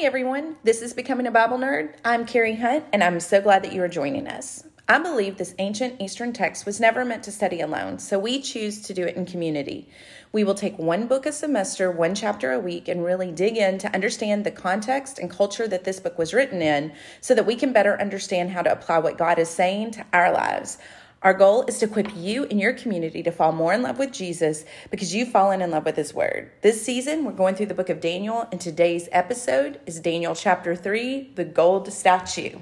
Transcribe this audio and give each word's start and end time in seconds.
Hey 0.00 0.06
everyone, 0.06 0.56
this 0.64 0.80
is 0.80 0.94
Becoming 0.94 1.26
a 1.26 1.30
Bible 1.30 1.58
Nerd. 1.58 1.92
I'm 2.06 2.24
Carrie 2.24 2.56
Hunt, 2.56 2.86
and 2.90 3.04
I'm 3.04 3.20
so 3.20 3.42
glad 3.42 3.62
that 3.64 3.74
you 3.74 3.82
are 3.82 3.88
joining 3.88 4.28
us. 4.28 4.64
I 4.88 4.98
believe 4.98 5.36
this 5.36 5.54
ancient 5.58 6.00
Eastern 6.00 6.32
text 6.32 6.64
was 6.64 6.80
never 6.80 7.04
meant 7.04 7.24
to 7.24 7.30
study 7.30 7.60
alone, 7.60 7.98
so 7.98 8.18
we 8.18 8.40
choose 8.40 8.80
to 8.80 8.94
do 8.94 9.04
it 9.04 9.16
in 9.16 9.26
community. 9.26 9.90
We 10.32 10.42
will 10.42 10.54
take 10.54 10.78
one 10.78 11.06
book 11.06 11.26
a 11.26 11.32
semester, 11.32 11.90
one 11.90 12.14
chapter 12.14 12.50
a 12.50 12.58
week, 12.58 12.88
and 12.88 13.04
really 13.04 13.30
dig 13.30 13.58
in 13.58 13.76
to 13.76 13.92
understand 13.92 14.44
the 14.44 14.50
context 14.50 15.18
and 15.18 15.30
culture 15.30 15.68
that 15.68 15.84
this 15.84 16.00
book 16.00 16.16
was 16.16 16.32
written 16.32 16.62
in 16.62 16.94
so 17.20 17.34
that 17.34 17.44
we 17.44 17.54
can 17.54 17.74
better 17.74 18.00
understand 18.00 18.52
how 18.52 18.62
to 18.62 18.72
apply 18.72 19.00
what 19.00 19.18
God 19.18 19.38
is 19.38 19.50
saying 19.50 19.90
to 19.90 20.06
our 20.14 20.32
lives. 20.32 20.78
Our 21.22 21.34
goal 21.34 21.64
is 21.68 21.78
to 21.78 21.84
equip 21.84 22.16
you 22.16 22.44
and 22.46 22.58
your 22.58 22.72
community 22.72 23.22
to 23.24 23.30
fall 23.30 23.52
more 23.52 23.74
in 23.74 23.82
love 23.82 23.98
with 23.98 24.10
Jesus 24.10 24.64
because 24.90 25.14
you've 25.14 25.28
fallen 25.28 25.60
in 25.60 25.70
love 25.70 25.84
with 25.84 25.96
his 25.96 26.14
word. 26.14 26.50
This 26.62 26.80
season, 26.80 27.26
we're 27.26 27.32
going 27.32 27.54
through 27.54 27.66
the 27.66 27.74
book 27.74 27.90
of 27.90 28.00
Daniel, 28.00 28.48
and 28.50 28.58
today's 28.58 29.06
episode 29.12 29.80
is 29.84 30.00
Daniel 30.00 30.34
chapter 30.34 30.74
3, 30.74 31.32
the 31.34 31.44
gold 31.44 31.92
statue. 31.92 32.60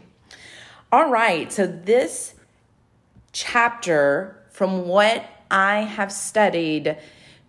All 0.90 1.08
right, 1.08 1.52
so 1.52 1.68
this 1.68 2.34
chapter, 3.30 4.42
from 4.50 4.88
what 4.88 5.24
I 5.52 5.82
have 5.82 6.10
studied, 6.10 6.98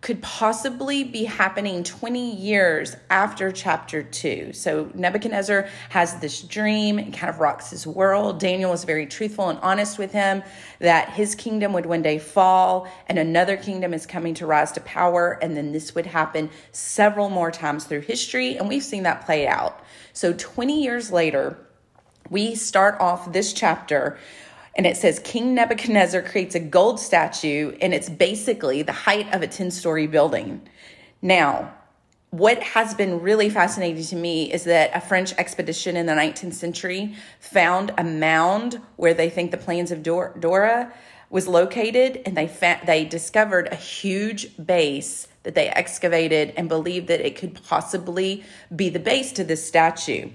could 0.02 0.21
possibly 0.21 1.03
be 1.03 1.26
happening 1.26 1.84
20 1.84 2.35
years 2.35 2.95
after 3.09 3.52
chapter 3.52 4.02
2. 4.02 4.53
So 4.53 4.89
Nebuchadnezzar 4.94 5.67
has 5.89 6.20
this 6.22 6.41
dream, 6.41 6.99
it 6.99 7.13
kind 7.13 7.30
of 7.30 7.41
rocks 7.41 7.70
his 7.72 7.85
world. 7.85 8.39
Daniel 8.39 8.72
is 8.72 8.85
very 8.85 9.05
truthful 9.05 9.49
and 9.49 9.59
honest 9.59 9.99
with 9.99 10.13
him 10.13 10.41
that 10.80 11.09
his 11.09 11.35
kingdom 11.35 11.73
would 11.73 11.85
one 11.85 12.02
day 12.02 12.17
fall 12.17 12.88
and 13.08 13.20
another 13.20 13.58
kingdom 13.58 13.94
is 13.94 14.05
coming 14.05 14.34
to 14.35 14.45
rise 14.45 14.72
to 14.72 14.81
power. 14.81 15.38
And 15.41 15.58
then 15.58 15.73
this 15.73 15.94
would 15.95 16.05
happen 16.05 16.50
several 16.72 17.30
more 17.30 17.52
times 17.52 17.84
through 17.84 18.02
history. 18.02 18.55
And 18.58 18.70
we've 18.70 18.84
seen 18.84 19.03
that 19.03 19.25
play 19.25 19.47
out. 19.47 19.84
So 20.13 20.34
20 20.34 20.81
years 20.81 21.11
later, 21.11 21.58
we 22.30 22.56
start 22.56 23.00
off 23.02 23.34
this 23.34 23.52
chapter 23.52 24.17
and 24.80 24.88
it 24.88 24.95
says 24.95 25.19
King 25.19 25.55
Nebuchadnezzar 25.55 26.22
creates 26.22 26.55
a 26.55 26.59
gold 26.61 27.02
statue, 27.02 27.75
and 27.81 27.94
it's 27.94 28.08
basically 28.08 28.81
the 28.81 28.94
height 28.94 29.27
of 29.35 29.41
a 29.41 29.47
10 29.47 29.72
story 29.72 30.08
building. 30.08 30.61
Now, 31.22 31.73
what 32.30 32.63
has 32.63 32.94
been 32.94 33.19
really 33.19 33.50
fascinating 33.50 34.05
to 34.05 34.16
me 34.16 34.50
is 34.50 34.63
that 34.63 34.91
a 34.95 35.02
French 35.02 35.33
expedition 35.33 35.97
in 35.97 36.05
the 36.05 36.13
19th 36.13 36.53
century 36.53 37.13
found 37.41 37.91
a 37.97 38.05
mound 38.05 38.80
where 38.95 39.13
they 39.13 39.30
think 39.30 39.52
the 39.52 39.57
plains 39.57 39.91
of 39.91 40.02
Dura 40.02 40.94
was 41.30 41.45
located, 41.45 42.22
and 42.25 42.38
they 42.38 42.47
fa- 42.47 42.80
they 42.85 43.03
discovered 43.03 43.67
a 43.73 43.75
huge 43.75 44.55
base 44.66 45.27
that 45.44 45.55
they 45.55 45.67
excavated 45.67 46.53
and 46.55 46.69
believed 46.69 47.09
that 47.09 47.19
it 47.19 47.35
could 47.35 47.61
possibly 47.66 48.45
be 48.73 48.88
the 48.88 49.00
base 49.00 49.33
to 49.33 49.44
this 49.44 49.67
statue. 49.67 50.30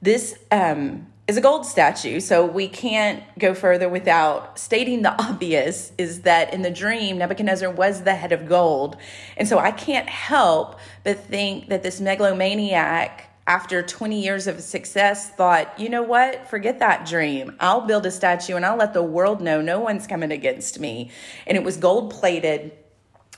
This 0.00 0.38
um, 0.52 1.08
is 1.30 1.36
a 1.36 1.40
gold 1.40 1.64
statue. 1.64 2.18
So 2.18 2.44
we 2.44 2.66
can't 2.66 3.22
go 3.38 3.54
further 3.54 3.88
without 3.88 4.58
stating 4.58 5.02
the 5.02 5.10
obvious 5.22 5.92
is 5.96 6.22
that 6.22 6.52
in 6.52 6.62
the 6.62 6.70
dream, 6.70 7.18
Nebuchadnezzar 7.18 7.70
was 7.70 8.02
the 8.02 8.14
head 8.14 8.32
of 8.32 8.48
gold. 8.48 8.96
And 9.36 9.46
so 9.46 9.58
I 9.58 9.70
can't 9.70 10.08
help 10.08 10.78
but 11.04 11.20
think 11.20 11.68
that 11.68 11.84
this 11.84 12.00
megalomaniac 12.00 13.28
after 13.46 13.80
20 13.80 14.20
years 14.20 14.48
of 14.48 14.60
success 14.60 15.30
thought, 15.30 15.78
you 15.78 15.88
know 15.88 16.02
what? 16.02 16.50
Forget 16.50 16.80
that 16.80 17.06
dream. 17.06 17.56
I'll 17.60 17.86
build 17.86 18.06
a 18.06 18.10
statue 18.10 18.56
and 18.56 18.66
I'll 18.66 18.76
let 18.76 18.92
the 18.92 19.02
world 19.02 19.40
know 19.40 19.60
no 19.60 19.78
one's 19.78 20.08
coming 20.08 20.32
against 20.32 20.80
me. 20.80 21.10
And 21.46 21.56
it 21.56 21.62
was 21.62 21.76
gold 21.76 22.10
plated. 22.10 22.72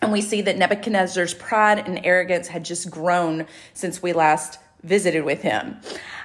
And 0.00 0.12
we 0.12 0.22
see 0.22 0.40
that 0.42 0.56
Nebuchadnezzar's 0.56 1.34
pride 1.34 1.86
and 1.86 2.00
arrogance 2.04 2.48
had 2.48 2.64
just 2.64 2.90
grown 2.90 3.46
since 3.74 4.02
we 4.02 4.14
last 4.14 4.58
visited 4.82 5.24
with 5.24 5.42
him. 5.42 5.76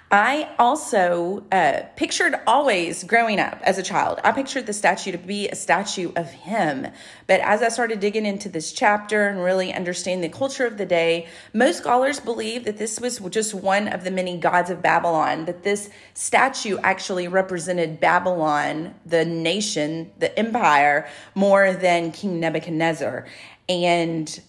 I 0.10 0.50
also 0.58 1.44
uh, 1.52 1.82
pictured 1.98 2.36
always 2.48 3.04
growing 3.04 3.42
up 3.42 3.60
as 3.64 3.78
a 3.78 3.84
child, 3.84 4.22
I 4.24 4.32
pictured 4.32 4.66
the 4.66 4.72
statue 4.72 5.12
to 5.12 5.18
be 5.18 5.50
a 5.50 5.56
statue 5.56 6.14
of 6.16 6.32
him. 6.32 6.88
But 7.28 7.42
as 7.42 7.62
I 7.62 7.68
started 7.68 8.00
digging 8.00 8.26
into 8.26 8.48
this 8.48 8.72
chapter 8.72 9.28
and 9.28 9.44
really 9.44 9.74
understanding 9.74 10.22
the 10.22 10.38
culture 10.38 10.66
of 10.66 10.78
the 10.78 10.86
day, 10.86 11.28
most 11.54 11.80
scholars 11.80 12.22
believe 12.22 12.64
that 12.64 12.78
this 12.78 13.02
was 13.02 13.20
just 13.30 13.54
one 13.54 13.90
of 13.90 14.06
the 14.06 14.12
many 14.12 14.38
gods 14.38 14.70
of 14.70 14.82
Babylon, 14.82 15.44
that 15.44 15.64
this 15.64 15.90
statue 16.14 16.78
actually 16.84 17.28
represented 17.28 18.00
Babylon, 18.00 18.96
the 19.06 19.26
nation, 19.26 20.10
the 20.20 20.38
empire, 20.40 21.06
more 21.36 21.74
than 21.74 22.14
King 22.14 22.40
Nebuchadnezzar. 22.40 23.26
And 23.68 24.40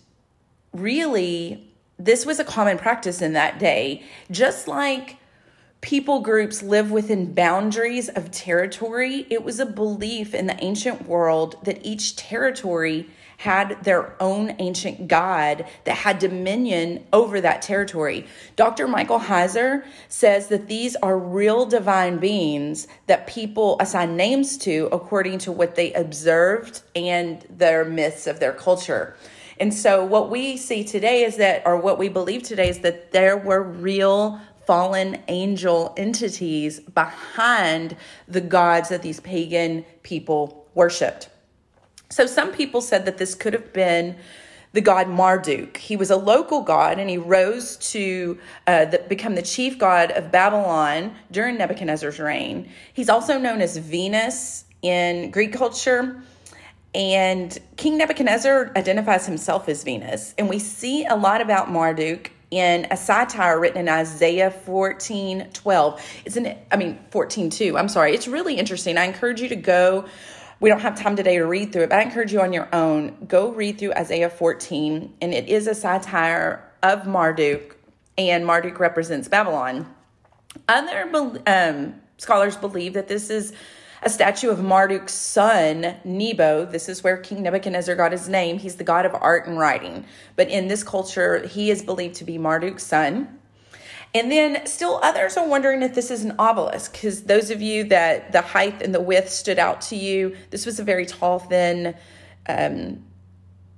really, 0.72 1.67
this 1.98 2.24
was 2.24 2.38
a 2.38 2.44
common 2.44 2.78
practice 2.78 3.20
in 3.20 3.32
that 3.32 3.58
day, 3.58 4.02
just 4.30 4.68
like 4.68 5.16
people 5.80 6.20
groups 6.20 6.62
live 6.62 6.90
within 6.90 7.32
boundaries 7.34 8.08
of 8.08 8.30
territory. 8.30 9.26
It 9.30 9.44
was 9.44 9.60
a 9.60 9.66
belief 9.66 10.34
in 10.34 10.46
the 10.46 10.62
ancient 10.62 11.06
world 11.06 11.56
that 11.64 11.84
each 11.84 12.16
territory 12.16 13.08
had 13.38 13.84
their 13.84 14.20
own 14.20 14.54
ancient 14.58 15.06
god 15.06 15.64
that 15.84 15.96
had 15.96 16.18
dominion 16.18 17.04
over 17.12 17.40
that 17.40 17.62
territory. 17.62 18.26
Dr. 18.56 18.88
Michael 18.88 19.20
Heiser 19.20 19.84
says 20.08 20.48
that 20.48 20.66
these 20.66 20.96
are 20.96 21.16
real 21.16 21.64
divine 21.64 22.18
beings 22.18 22.88
that 23.06 23.28
people 23.28 23.76
assign 23.78 24.16
names 24.16 24.58
to 24.58 24.88
according 24.90 25.38
to 25.38 25.52
what 25.52 25.76
they 25.76 25.92
observed 25.92 26.82
and 26.96 27.46
their 27.48 27.84
myths 27.84 28.26
of 28.26 28.40
their 28.40 28.52
culture. 28.52 29.14
And 29.60 29.74
so, 29.74 30.04
what 30.04 30.30
we 30.30 30.56
see 30.56 30.84
today 30.84 31.24
is 31.24 31.36
that, 31.36 31.62
or 31.66 31.76
what 31.76 31.98
we 31.98 32.08
believe 32.08 32.42
today 32.42 32.68
is 32.68 32.80
that 32.80 33.12
there 33.12 33.36
were 33.36 33.62
real 33.62 34.40
fallen 34.68 35.18
angel 35.28 35.94
entities 35.96 36.78
behind 36.80 37.96
the 38.28 38.40
gods 38.40 38.90
that 38.90 39.00
these 39.00 39.18
pagan 39.20 39.82
people 40.02 40.66
worshiped. 40.74 41.30
So 42.10 42.26
some 42.26 42.52
people 42.52 42.82
said 42.82 43.06
that 43.06 43.16
this 43.16 43.34
could 43.34 43.54
have 43.54 43.72
been 43.72 44.16
the 44.72 44.82
god 44.82 45.08
Marduk. 45.08 45.78
He 45.78 45.96
was 45.96 46.10
a 46.10 46.16
local 46.16 46.60
god 46.60 46.98
and 46.98 47.08
he 47.08 47.16
rose 47.16 47.76
to 47.92 48.38
uh, 48.66 48.84
the, 48.84 48.98
become 49.08 49.34
the 49.34 49.42
chief 49.42 49.78
god 49.78 50.10
of 50.10 50.30
Babylon 50.30 51.14
during 51.30 51.56
Nebuchadnezzar's 51.56 52.18
reign. 52.18 52.70
He's 52.92 53.08
also 53.08 53.38
known 53.38 53.62
as 53.62 53.78
Venus 53.78 54.66
in 54.82 55.30
Greek 55.30 55.54
culture. 55.54 56.22
And 56.98 57.56
King 57.76 57.96
Nebuchadnezzar 57.96 58.72
identifies 58.74 59.24
himself 59.24 59.68
as 59.68 59.84
Venus. 59.84 60.34
And 60.36 60.48
we 60.48 60.58
see 60.58 61.06
a 61.06 61.14
lot 61.14 61.40
about 61.40 61.70
Marduk 61.70 62.32
in 62.50 62.88
a 62.90 62.96
satire 62.96 63.60
written 63.60 63.78
in 63.78 63.88
Isaiah 63.88 64.50
14 64.50 65.50
12. 65.52 66.02
It's 66.24 66.36
an, 66.36 66.58
I 66.72 66.76
mean, 66.76 66.98
14 67.10 67.50
2. 67.50 67.78
I'm 67.78 67.88
sorry. 67.88 68.14
It's 68.14 68.26
really 68.26 68.56
interesting. 68.56 68.98
I 68.98 69.04
encourage 69.04 69.40
you 69.40 69.48
to 69.48 69.56
go. 69.56 70.06
We 70.58 70.70
don't 70.70 70.80
have 70.80 71.00
time 71.00 71.14
today 71.14 71.36
to 71.36 71.44
read 71.44 71.72
through 71.72 71.84
it, 71.84 71.90
but 71.90 72.00
I 72.00 72.02
encourage 72.02 72.32
you 72.32 72.40
on 72.40 72.52
your 72.52 72.68
own, 72.74 73.26
go 73.28 73.52
read 73.52 73.78
through 73.78 73.92
Isaiah 73.92 74.28
14. 74.28 75.14
And 75.22 75.32
it 75.32 75.48
is 75.48 75.68
a 75.68 75.74
satire 75.76 76.68
of 76.82 77.06
Marduk, 77.06 77.76
and 78.16 78.44
Marduk 78.44 78.80
represents 78.80 79.28
Babylon. 79.28 79.86
Other 80.66 81.08
um, 81.46 81.94
scholars 82.16 82.56
believe 82.56 82.94
that 82.94 83.06
this 83.06 83.30
is 83.30 83.52
a 84.02 84.10
statue 84.10 84.50
of 84.50 84.58
Marduk's 84.58 85.12
son, 85.12 85.96
Nebo. 86.04 86.64
This 86.64 86.88
is 86.88 87.02
where 87.02 87.16
King 87.16 87.42
Nebuchadnezzar 87.42 87.94
got 87.96 88.12
his 88.12 88.28
name. 88.28 88.58
He's 88.58 88.76
the 88.76 88.84
god 88.84 89.06
of 89.06 89.14
art 89.14 89.46
and 89.46 89.58
writing. 89.58 90.04
But 90.36 90.48
in 90.48 90.68
this 90.68 90.84
culture, 90.84 91.46
he 91.46 91.70
is 91.70 91.82
believed 91.82 92.16
to 92.16 92.24
be 92.24 92.38
Marduk's 92.38 92.84
son. 92.84 93.38
And 94.14 94.32
then 94.32 94.64
still 94.66 95.00
others 95.02 95.36
are 95.36 95.46
wondering 95.46 95.82
if 95.82 95.94
this 95.94 96.10
is 96.10 96.24
an 96.24 96.34
obelisk, 96.38 96.92
because 96.92 97.24
those 97.24 97.50
of 97.50 97.60
you 97.60 97.84
that 97.84 98.32
the 98.32 98.40
height 98.40 98.80
and 98.80 98.94
the 98.94 99.00
width 99.00 99.28
stood 99.28 99.58
out 99.58 99.82
to 99.82 99.96
you, 99.96 100.34
this 100.50 100.64
was 100.64 100.80
a 100.80 100.84
very 100.84 101.04
tall, 101.04 101.38
thin 101.38 101.94
um, 102.48 103.04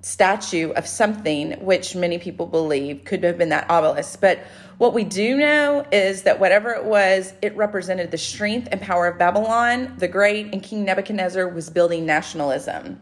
statue 0.03 0.71
of 0.71 0.87
something, 0.87 1.53
which 1.65 1.97
many 1.97 2.19
people 2.19 2.47
believe 2.47 3.05
could 3.05 3.25
have 3.25 3.39
been 3.39 3.49
that 3.49 3.69
obelisk. 3.69 4.21
But 4.21 4.39
what 4.81 4.95
we 4.95 5.05
do 5.05 5.37
know 5.37 5.85
is 5.93 6.23
that 6.23 6.41
whatever 6.41 6.71
it 6.71 6.87
was, 6.87 7.35
it 7.43 7.55
represented 7.55 8.11
the 8.11 8.17
strength 8.17 8.67
and 8.73 8.81
power 8.81 9.07
of 9.07 9.19
Babylon 9.19 9.95
the 9.99 10.09
Great, 10.09 10.55
and 10.55 10.63
King 10.63 10.87
Nebuchadnezzar 10.87 11.47
was 11.49 11.69
building 11.69 12.07
nationalism. 12.07 12.99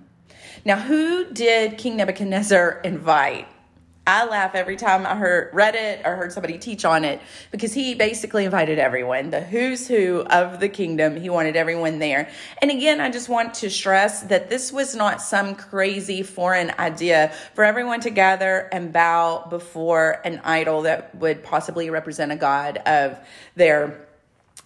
Now, 0.64 0.74
who 0.74 1.32
did 1.32 1.78
King 1.78 1.96
Nebuchadnezzar 1.96 2.80
invite? 2.82 3.46
I 4.08 4.24
laugh 4.24 4.54
every 4.54 4.76
time 4.76 5.04
I 5.04 5.14
heard 5.16 5.50
read 5.52 5.74
it 5.74 6.00
or 6.02 6.16
heard 6.16 6.32
somebody 6.32 6.56
teach 6.56 6.86
on 6.86 7.04
it 7.04 7.20
because 7.50 7.74
he 7.74 7.94
basically 7.94 8.46
invited 8.46 8.78
everyone, 8.78 9.28
the 9.28 9.42
who's 9.42 9.86
who 9.86 10.22
of 10.30 10.60
the 10.60 10.68
kingdom. 10.70 11.20
He 11.20 11.28
wanted 11.28 11.56
everyone 11.56 11.98
there. 11.98 12.30
And 12.62 12.70
again, 12.70 13.02
I 13.02 13.10
just 13.10 13.28
want 13.28 13.52
to 13.54 13.68
stress 13.68 14.22
that 14.22 14.48
this 14.48 14.72
was 14.72 14.96
not 14.96 15.20
some 15.20 15.54
crazy 15.54 16.22
foreign 16.22 16.72
idea 16.78 17.34
for 17.54 17.64
everyone 17.64 18.00
to 18.00 18.08
gather 18.08 18.70
and 18.72 18.94
bow 18.94 19.46
before 19.50 20.22
an 20.24 20.40
idol 20.42 20.80
that 20.82 21.14
would 21.16 21.44
possibly 21.44 21.90
represent 21.90 22.32
a 22.32 22.36
god 22.36 22.78
of 22.86 23.18
their 23.56 24.08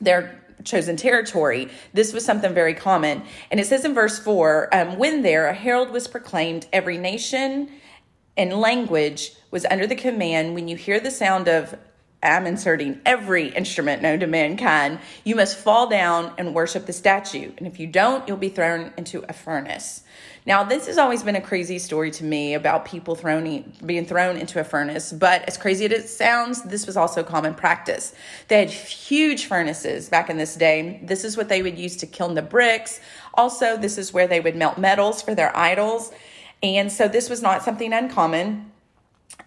their 0.01 0.41
chosen 0.63 0.95
territory. 0.95 1.69
This 1.93 2.13
was 2.13 2.25
something 2.25 2.55
very 2.55 2.75
common. 2.75 3.25
And 3.51 3.59
it 3.59 3.67
says 3.67 3.85
in 3.85 3.93
verse 3.93 4.21
4 4.21 4.73
um, 4.73 4.99
When 4.99 5.23
there 5.23 5.49
a 5.49 5.53
herald 5.53 5.91
was 5.91 6.07
proclaimed, 6.07 6.69
every 6.73 6.97
nation 6.97 7.69
and 8.37 8.53
language 8.53 9.33
was 9.51 9.65
under 9.67 9.87
the 9.87 9.97
command 9.97 10.55
when 10.55 10.69
you 10.69 10.77
hear 10.77 11.01
the 11.01 11.11
sound 11.11 11.49
of 11.49 11.77
I'm 12.23 12.47
inserting 12.47 13.01
every 13.05 13.49
instrument 13.49 14.01
known 14.01 14.21
to 14.21 14.29
mankind, 14.29 15.01
you 15.25 15.35
must 15.35 15.59
fall 15.59 15.89
down 15.89 16.33
and 16.39 16.55
worship 16.55 16.87
the 16.87 16.93
statue. 16.93 17.51
And 17.59 17.67
if 17.67 17.81
you 17.81 17.89
don't, 17.89 18.27
you'll 18.29 18.37
be 18.37 18.49
thrown 18.49 18.93
into 18.97 19.25
a 19.29 19.33
furnace. 19.33 20.05
Now, 20.47 20.63
this 20.63 20.87
has 20.87 20.99
always 20.99 21.25
been 21.25 21.35
a 21.35 21.41
crazy 21.41 21.81
story 21.81 22.13
to 22.13 22.25
me 22.25 22.55
about 22.55 22.85
people 22.85 23.17
thrown, 23.17 23.73
being 23.85 24.05
thrown 24.07 24.37
into 24.37 24.61
a 24.61 24.65
furnace, 24.65 25.13
but 25.13 25.43
as 25.49 25.57
crazy 25.57 25.85
as 25.85 25.93
it 25.93 26.09
sounds, 26.09 26.63
this 26.63 26.87
was 26.87 26.97
also 26.97 27.25
common 27.25 27.55
practice. 27.55 28.15
They 28.49 28.59
had 28.59 28.71
huge 28.71 29.47
furnaces 29.47 30.09
back 30.09 30.31
in 30.31 30.37
this 30.37 30.57
day. 30.57 31.01
This 31.03 31.25
is 31.25 31.37
what 31.37 31.49
they 31.49 31.63
would 31.63 31.79
use 31.79 31.97
to 31.99 32.07
kiln 32.07 32.35
the 32.35 32.43
bricks. 32.43 33.01
Also, 33.35 33.77
this 33.77 33.99
is 33.99 34.13
where 34.13 34.29
they 34.29 34.41
would 34.41 34.57
melt 34.57 34.79
metals 34.79 35.23
for 35.23 35.35
their 35.35 35.57
idols. 35.57 36.13
And 36.63 36.93
so 36.93 37.09
this 37.09 37.29
was 37.29 37.43
not 37.43 37.63
something 37.63 37.93
uncommon. 37.93 38.71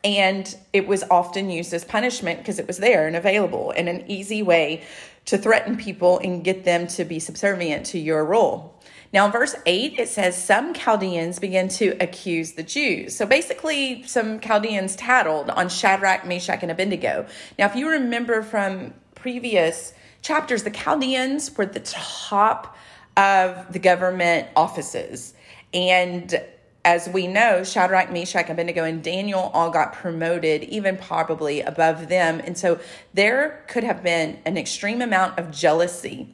And 0.04 0.56
it 0.74 0.88
was 0.88 1.04
often 1.10 1.50
used 1.50 1.74
as 1.74 1.84
punishment 1.84 2.40
because 2.40 2.60
it 2.60 2.68
was 2.68 2.78
there 2.78 3.08
and 3.08 3.16
available 3.16 3.72
and 3.72 3.90
an 3.90 4.04
easy 4.10 4.44
way 4.44 4.84
to 5.26 5.38
threaten 5.38 5.78
people 5.78 6.20
and 6.20 6.44
get 6.44 6.64
them 6.64 6.88
to 6.88 7.04
be 7.04 7.20
subservient 7.20 7.88
to 7.88 8.00
your 8.00 8.24
rule. 8.24 8.80
Now, 9.14 9.26
in 9.26 9.32
verse 9.32 9.56
8, 9.66 9.98
it 9.98 10.10
says, 10.10 10.42
Some 10.42 10.74
Chaldeans 10.74 11.40
began 11.40 11.70
to 11.70 11.96
accuse 12.02 12.54
the 12.54 12.64
Jews. 12.64 13.16
So 13.16 13.26
basically, 13.26 14.04
some 14.04 14.40
Chaldeans 14.40 14.96
tattled 14.96 15.50
on 15.50 15.70
Shadrach, 15.70 16.26
Meshach, 16.26 16.62
and 16.62 16.72
Abednego. 16.72 17.26
Now, 17.58 17.66
if 17.66 17.76
you 17.76 17.90
remember 17.90 18.42
from 18.42 18.94
previous 19.16 19.94
chapters, 20.22 20.64
the 20.64 20.72
Chaldeans 20.72 21.56
were 21.56 21.66
the 21.66 21.80
top 21.80 22.76
of 23.16 23.72
the 23.72 23.80
government 23.80 24.50
offices. 24.56 25.34
And 25.74 26.40
as 26.86 27.10
we 27.10 27.26
know, 27.26 27.64
Shadrach, 27.64 28.12
Meshach, 28.12 28.48
Abednego, 28.48 28.84
and 28.84 29.04
Daniel 29.04 29.52
all 29.54 29.72
got 29.72 29.94
promoted, 29.94 30.64
even 30.66 30.96
probably 30.98 31.62
above 31.62 32.08
them. 32.08 32.40
And 32.46 32.56
so 32.56 32.80
there 33.14 33.66
could 33.68 33.84
have 33.84 34.04
been 34.04 34.40
an 34.46 34.56
extreme 34.56 35.02
amount 35.02 35.40
of 35.40 35.50
jealousy 35.50 36.30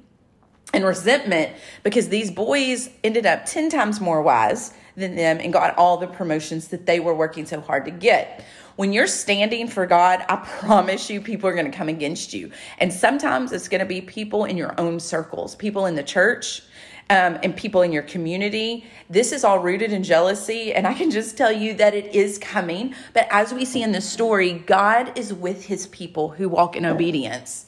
and 0.73 0.85
resentment 0.85 1.55
because 1.83 2.09
these 2.09 2.29
boys 2.29 2.89
ended 3.03 3.25
up 3.25 3.45
10 3.45 3.69
times 3.69 4.01
more 4.01 4.21
wise 4.21 4.73
than 4.97 5.15
them 5.15 5.39
and 5.39 5.53
got 5.53 5.77
all 5.77 5.97
the 5.97 6.07
promotions 6.07 6.67
that 6.67 6.85
they 6.85 6.99
were 6.99 7.15
working 7.15 7.45
so 7.45 7.61
hard 7.61 7.85
to 7.85 7.91
get. 7.91 8.43
When 8.75 8.91
you're 8.91 9.07
standing 9.07 9.67
for 9.67 9.85
God, 9.85 10.25
I 10.27 10.37
promise 10.37 11.09
you, 11.09 11.21
people 11.21 11.49
are 11.49 11.53
going 11.53 11.69
to 11.69 11.77
come 11.77 11.89
against 11.89 12.33
you. 12.33 12.51
And 12.77 12.91
sometimes 12.91 13.53
it's 13.53 13.69
going 13.69 13.79
to 13.79 13.85
be 13.85 14.01
people 14.01 14.45
in 14.45 14.57
your 14.57 14.73
own 14.77 14.99
circles, 14.99 15.55
people 15.55 15.85
in 15.85 15.95
the 15.95 16.03
church, 16.03 16.61
um, 17.11 17.37
and 17.43 17.53
people 17.53 17.81
in 17.81 17.91
your 17.91 18.03
community. 18.03 18.85
This 19.09 19.33
is 19.33 19.43
all 19.43 19.59
rooted 19.59 19.91
in 19.91 20.01
jealousy, 20.01 20.73
and 20.73 20.87
I 20.87 20.93
can 20.93 21.11
just 21.11 21.35
tell 21.35 21.51
you 21.51 21.73
that 21.73 21.93
it 21.93 22.15
is 22.15 22.37
coming. 22.37 22.95
But 23.13 23.27
as 23.29 23.53
we 23.53 23.65
see 23.65 23.83
in 23.83 23.91
the 23.91 23.99
story, 23.99 24.53
God 24.53 25.17
is 25.17 25.33
with 25.33 25.65
his 25.65 25.87
people 25.87 26.29
who 26.29 26.47
walk 26.47 26.77
in 26.77 26.85
obedience. 26.85 27.65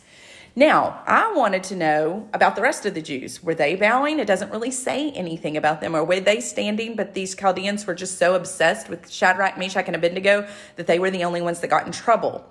Now, 0.56 1.01
I 1.06 1.34
wanted 1.34 1.63
to 1.66 1.75
know 1.75 2.30
about 2.31 2.56
the 2.56 2.62
rest 2.62 2.86
of 2.86 2.94
the 2.94 3.01
Jews. 3.01 3.44
Were 3.44 3.56
they 3.56 3.75
bowing? 3.75 4.19
It 4.19 4.28
doesn't 4.28 4.51
really 4.51 4.72
say 4.72 5.12
anything 5.12 5.57
about 5.57 5.81
them. 5.81 5.94
Or 5.94 6.06
were 6.06 6.22
they 6.22 6.40
standing? 6.40 6.95
But 6.95 7.13
these 7.13 7.36
Chaldeans 7.36 7.86
were 7.86 7.95
just 7.95 8.19
so 8.19 8.36
obsessed 8.36 8.88
with 8.88 9.12
Shadrach, 9.12 9.57
Meshach, 9.57 9.88
and 9.88 9.95
Abednego 9.95 10.48
that 10.78 10.88
they 10.88 11.00
were 11.00 11.12
the 11.12 11.24
only 11.25 11.42
ones 11.42 11.60
that 11.62 11.69
got 11.69 11.86
in 11.86 11.92
trouble. 11.92 12.45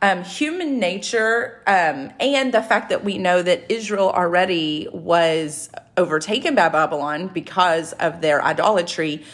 Um, 0.00 0.22
human 0.22 0.78
nature 0.78 1.60
um, 1.66 2.12
and 2.20 2.54
the 2.54 2.62
fact 2.62 2.90
that 2.90 3.04
we 3.04 3.18
know 3.18 3.42
that 3.42 3.70
Israel 3.70 4.10
already 4.10 4.86
was 4.92 5.70
overtaken 5.96 6.54
by 6.54 6.68
Babylon 6.68 7.26
because 7.28 7.94
of 7.94 8.20
their 8.20 8.42
idolatry 8.44 9.24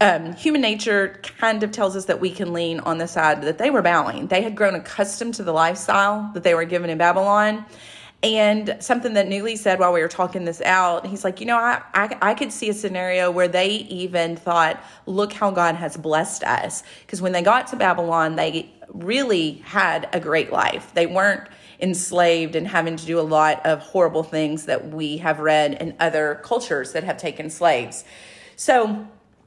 um, 0.00 0.34
human 0.34 0.60
nature 0.60 1.20
kind 1.38 1.62
of 1.62 1.70
tells 1.70 1.96
us 1.96 2.06
that 2.06 2.20
we 2.20 2.30
can 2.30 2.52
lean 2.52 2.80
on 2.80 2.98
the 2.98 3.06
side 3.06 3.42
that 3.42 3.58
they 3.58 3.70
were 3.70 3.82
bowing. 3.82 4.26
They 4.26 4.42
had 4.42 4.56
grown 4.56 4.74
accustomed 4.74 5.34
to 5.34 5.44
the 5.44 5.52
lifestyle 5.52 6.30
that 6.34 6.42
they 6.42 6.54
were 6.54 6.64
given 6.64 6.90
in 6.90 6.98
Babylon. 6.98 7.64
And 8.26 8.76
something 8.80 9.14
that 9.14 9.28
Newly 9.28 9.54
said 9.54 9.78
while 9.78 9.92
we 9.92 10.00
were 10.00 10.08
talking 10.08 10.44
this 10.44 10.60
out, 10.62 11.06
he's 11.06 11.22
like, 11.22 11.38
you 11.38 11.46
know, 11.46 11.56
I, 11.56 11.80
I, 11.94 12.18
I 12.20 12.34
could 12.34 12.52
see 12.52 12.68
a 12.68 12.74
scenario 12.74 13.30
where 13.30 13.46
they 13.46 13.68
even 13.68 14.36
thought, 14.36 14.82
look 15.06 15.32
how 15.32 15.52
God 15.52 15.76
has 15.76 15.96
blessed 15.96 16.42
us. 16.42 16.82
Because 17.02 17.22
when 17.22 17.30
they 17.30 17.42
got 17.42 17.68
to 17.68 17.76
Babylon, 17.76 18.34
they 18.34 18.68
really 18.88 19.62
had 19.64 20.08
a 20.12 20.18
great 20.18 20.50
life. 20.50 20.92
They 20.92 21.06
weren't 21.06 21.48
enslaved 21.78 22.56
and 22.56 22.66
having 22.66 22.96
to 22.96 23.06
do 23.06 23.20
a 23.20 23.22
lot 23.22 23.64
of 23.64 23.78
horrible 23.78 24.24
things 24.24 24.66
that 24.66 24.88
we 24.88 25.18
have 25.18 25.38
read 25.38 25.74
in 25.74 25.94
other 26.00 26.40
cultures 26.42 26.92
that 26.94 27.04
have 27.04 27.18
taken 27.18 27.48
slaves. 27.48 28.04
So 28.56 29.06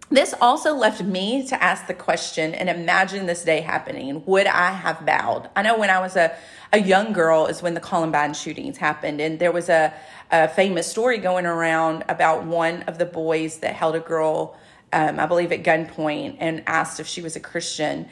this 0.10 0.34
also 0.42 0.74
left 0.76 1.04
me 1.04 1.46
to 1.48 1.64
ask 1.64 1.86
the 1.86 1.94
question 1.94 2.56
and 2.56 2.68
imagine 2.68 3.28
this 3.28 3.44
day 3.44 3.62
happening. 3.62 4.24
Would 4.26 4.48
I 4.48 4.72
have 4.72 5.06
bowed? 5.06 5.50
I 5.56 5.62
know 5.62 5.78
when 5.78 5.92
I 5.92 6.00
was 6.00 6.16
a, 6.16 6.36
a 6.74 6.80
young 6.80 7.14
girl 7.14 7.46
is 7.46 7.62
when 7.62 7.76
the 7.76 7.80
Columbine 7.80 8.34
shootings 8.34 8.78
happened, 8.78 9.22
and 9.22 9.38
there 9.38 9.52
was 9.52 9.70
a, 9.70 9.94
a 10.32 10.48
famous 10.48 10.88
story 10.88 11.20
going 11.20 11.46
around 11.46 12.06
about 12.10 12.44
one 12.44 12.82
of 12.84 12.98
the 12.98 13.06
boys 13.06 13.60
that 13.60 13.76
held 13.76 13.96
a 13.96 14.00
girl, 14.00 14.58
um, 14.92 15.20
I 15.20 15.28
believe, 15.28 15.52
at 15.52 15.64
gunpoint 15.64 16.38
and 16.40 16.64
asked 16.66 17.00
if 17.00 17.06
she 17.06 17.22
was 17.22 17.36
a 17.36 17.40
Christian. 17.40 18.08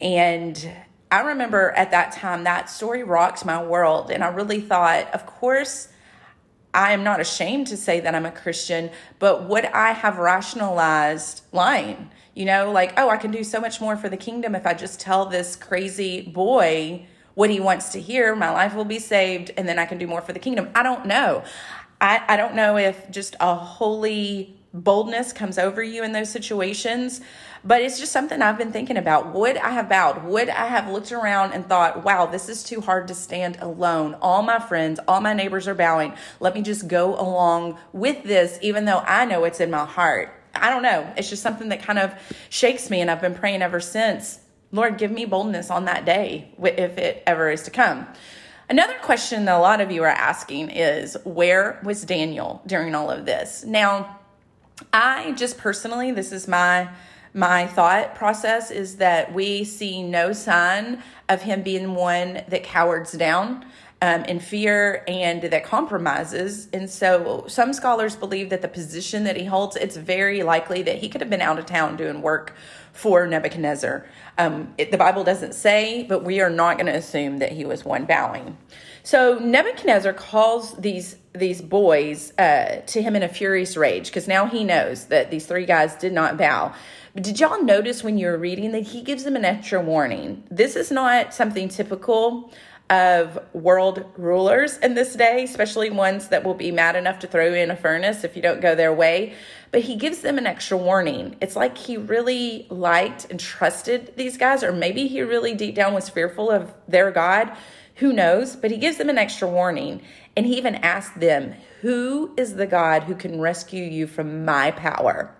And 0.00 0.70
I 1.10 1.20
remember 1.20 1.72
at 1.72 1.90
that 1.90 2.12
time 2.12 2.44
that 2.44 2.70
story 2.70 3.02
rocked 3.02 3.44
my 3.44 3.60
world, 3.60 4.12
and 4.12 4.22
I 4.22 4.28
really 4.28 4.60
thought, 4.60 5.12
of 5.12 5.26
course 5.26 5.88
I 6.72 6.92
am 6.92 7.02
not 7.02 7.20
ashamed 7.20 7.66
to 7.68 7.76
say 7.76 8.00
that 8.00 8.14
I'm 8.14 8.26
a 8.26 8.30
Christian, 8.30 8.90
but 9.18 9.48
would 9.48 9.64
I 9.66 9.92
have 9.92 10.18
rationalized 10.18 11.42
lying? 11.52 12.10
You 12.34 12.44
know, 12.44 12.70
like, 12.70 12.92
oh, 12.96 13.08
I 13.08 13.16
can 13.16 13.32
do 13.32 13.42
so 13.42 13.60
much 13.60 13.80
more 13.80 13.96
for 13.96 14.08
the 14.08 14.16
kingdom 14.16 14.54
if 14.54 14.66
I 14.66 14.74
just 14.74 15.00
tell 15.00 15.26
this 15.26 15.56
crazy 15.56 16.22
boy 16.22 17.06
what 17.34 17.50
he 17.50 17.58
wants 17.58 17.90
to 17.92 18.00
hear. 18.00 18.36
My 18.36 18.50
life 18.50 18.74
will 18.74 18.84
be 18.84 19.00
saved, 19.00 19.50
and 19.56 19.68
then 19.68 19.78
I 19.78 19.86
can 19.86 19.98
do 19.98 20.06
more 20.06 20.20
for 20.20 20.32
the 20.32 20.38
kingdom. 20.38 20.68
I 20.74 20.82
don't 20.82 21.06
know. 21.06 21.42
I, 22.00 22.22
I 22.28 22.36
don't 22.36 22.54
know 22.54 22.76
if 22.76 23.10
just 23.10 23.34
a 23.40 23.54
holy 23.54 24.59
boldness 24.72 25.32
comes 25.32 25.58
over 25.58 25.82
you 25.82 26.04
in 26.04 26.12
those 26.12 26.30
situations. 26.30 27.20
But 27.62 27.82
it's 27.82 27.98
just 27.98 28.12
something 28.12 28.40
I've 28.40 28.56
been 28.56 28.72
thinking 28.72 28.96
about. 28.96 29.34
Would 29.34 29.58
I 29.58 29.70
have 29.70 29.88
bowed? 29.88 30.24
Would 30.24 30.48
I 30.48 30.66
have 30.66 30.88
looked 30.88 31.12
around 31.12 31.52
and 31.52 31.66
thought, 31.66 32.04
wow, 32.04 32.24
this 32.24 32.48
is 32.48 32.62
too 32.62 32.80
hard 32.80 33.08
to 33.08 33.14
stand 33.14 33.58
alone? 33.60 34.16
All 34.22 34.42
my 34.42 34.58
friends, 34.58 34.98
all 35.06 35.20
my 35.20 35.34
neighbors 35.34 35.68
are 35.68 35.74
bowing. 35.74 36.14
Let 36.40 36.54
me 36.54 36.62
just 36.62 36.88
go 36.88 37.20
along 37.20 37.78
with 37.92 38.24
this, 38.24 38.58
even 38.62 38.86
though 38.86 39.00
I 39.00 39.26
know 39.26 39.44
it's 39.44 39.60
in 39.60 39.70
my 39.70 39.84
heart. 39.84 40.32
I 40.54 40.70
don't 40.70 40.82
know. 40.82 41.12
It's 41.16 41.28
just 41.28 41.42
something 41.42 41.68
that 41.68 41.82
kind 41.82 41.98
of 41.98 42.14
shakes 42.48 42.88
me, 42.88 43.00
and 43.00 43.10
I've 43.10 43.20
been 43.20 43.34
praying 43.34 43.60
ever 43.60 43.80
since. 43.80 44.40
Lord, 44.72 44.98
give 44.98 45.10
me 45.10 45.26
boldness 45.26 45.70
on 45.70 45.84
that 45.84 46.06
day 46.06 46.54
if 46.58 46.96
it 46.96 47.22
ever 47.26 47.50
is 47.50 47.62
to 47.64 47.70
come. 47.70 48.06
Another 48.70 48.94
question 49.02 49.46
that 49.46 49.56
a 49.56 49.60
lot 49.60 49.80
of 49.80 49.90
you 49.90 50.04
are 50.04 50.06
asking 50.06 50.70
is 50.70 51.16
where 51.24 51.80
was 51.84 52.04
Daniel 52.04 52.62
during 52.66 52.94
all 52.94 53.10
of 53.10 53.26
this? 53.26 53.64
Now, 53.64 54.19
I 54.92 55.32
just 55.32 55.58
personally, 55.58 56.12
this 56.12 56.32
is 56.32 56.48
my 56.48 56.90
my 57.32 57.66
thought 57.66 58.16
process 58.16 58.72
is 58.72 58.96
that 58.96 59.32
we 59.32 59.62
see 59.62 60.02
no 60.02 60.32
sign 60.32 61.00
of 61.28 61.42
him 61.42 61.62
being 61.62 61.94
one 61.94 62.42
that 62.48 62.64
cowards 62.64 63.12
down 63.12 63.64
um, 64.02 64.24
in 64.24 64.40
fear 64.40 65.04
and 65.06 65.42
that 65.42 65.64
compromises. 65.64 66.68
And 66.72 66.88
so 66.88 67.44
some 67.46 67.72
scholars 67.72 68.16
believe 68.16 68.50
that 68.50 68.62
the 68.62 68.68
position 68.68 69.24
that 69.24 69.36
he 69.36 69.44
holds, 69.44 69.76
it's 69.76 69.96
very 69.96 70.42
likely 70.42 70.82
that 70.82 70.96
he 70.96 71.08
could 71.08 71.20
have 71.20 71.30
been 71.30 71.42
out 71.42 71.58
of 71.58 71.66
town 71.66 71.96
doing 71.96 72.22
work 72.22 72.54
for 72.92 73.26
Nebuchadnezzar. 73.26 74.06
Um, 74.38 74.74
it, 74.78 74.90
the 74.90 74.98
Bible 74.98 75.22
doesn't 75.22 75.54
say, 75.54 76.02
but 76.04 76.24
we 76.24 76.40
are 76.40 76.50
not 76.50 76.78
going 76.78 76.86
to 76.86 76.96
assume 76.96 77.38
that 77.38 77.52
he 77.52 77.64
was 77.64 77.84
one 77.84 78.06
bowing. 78.06 78.56
So 79.02 79.38
Nebuchadnezzar 79.38 80.14
calls 80.14 80.74
these 80.76 81.16
these 81.32 81.62
boys 81.62 82.32
uh, 82.38 82.82
to 82.86 83.02
him 83.02 83.14
in 83.14 83.22
a 83.22 83.28
furious 83.28 83.76
rage 83.76 84.06
because 84.06 84.26
now 84.26 84.46
he 84.46 84.64
knows 84.64 85.06
that 85.06 85.30
these 85.30 85.46
three 85.46 85.66
guys 85.66 85.94
did 85.94 86.12
not 86.12 86.36
bow. 86.36 86.74
But 87.14 87.22
did 87.22 87.40
y'all 87.40 87.62
notice 87.62 88.02
when 88.02 88.18
you 88.18 88.26
were 88.26 88.38
reading 88.38 88.72
that 88.72 88.82
he 88.82 89.02
gives 89.02 89.24
them 89.24 89.36
an 89.36 89.44
extra 89.44 89.80
warning? 89.80 90.44
This 90.50 90.76
is 90.76 90.90
not 90.90 91.34
something 91.34 91.68
typical 91.68 92.52
of 92.90 93.38
world 93.52 94.04
rulers 94.16 94.76
in 94.78 94.94
this 94.94 95.14
day, 95.14 95.44
especially 95.44 95.90
ones 95.90 96.28
that 96.28 96.42
will 96.42 96.54
be 96.54 96.72
mad 96.72 96.96
enough 96.96 97.20
to 97.20 97.28
throw 97.28 97.46
you 97.46 97.54
in 97.54 97.70
a 97.70 97.76
furnace 97.76 98.24
if 98.24 98.34
you 98.34 98.42
don't 98.42 98.60
go 98.60 98.74
their 98.74 98.92
way. 98.92 99.32
But 99.70 99.82
he 99.82 99.94
gives 99.94 100.22
them 100.22 100.38
an 100.38 100.46
extra 100.46 100.76
warning. 100.76 101.36
It's 101.40 101.54
like 101.54 101.78
he 101.78 101.96
really 101.96 102.66
liked 102.68 103.30
and 103.30 103.38
trusted 103.38 104.16
these 104.16 104.36
guys, 104.36 104.64
or 104.64 104.72
maybe 104.72 105.06
he 105.06 105.22
really 105.22 105.54
deep 105.54 105.76
down 105.76 105.94
was 105.94 106.08
fearful 106.08 106.50
of 106.50 106.74
their 106.88 107.12
God. 107.12 107.56
Who 108.00 108.14
knows? 108.14 108.56
But 108.56 108.70
he 108.70 108.78
gives 108.78 108.96
them 108.96 109.10
an 109.10 109.18
extra 109.18 109.46
warning. 109.46 110.00
And 110.36 110.46
he 110.46 110.56
even 110.56 110.76
asked 110.76 111.20
them, 111.20 111.54
Who 111.82 112.32
is 112.36 112.54
the 112.54 112.66
God 112.66 113.04
who 113.04 113.14
can 113.14 113.40
rescue 113.40 113.84
you 113.84 114.06
from 114.06 114.44
my 114.44 114.70
power? 114.70 115.34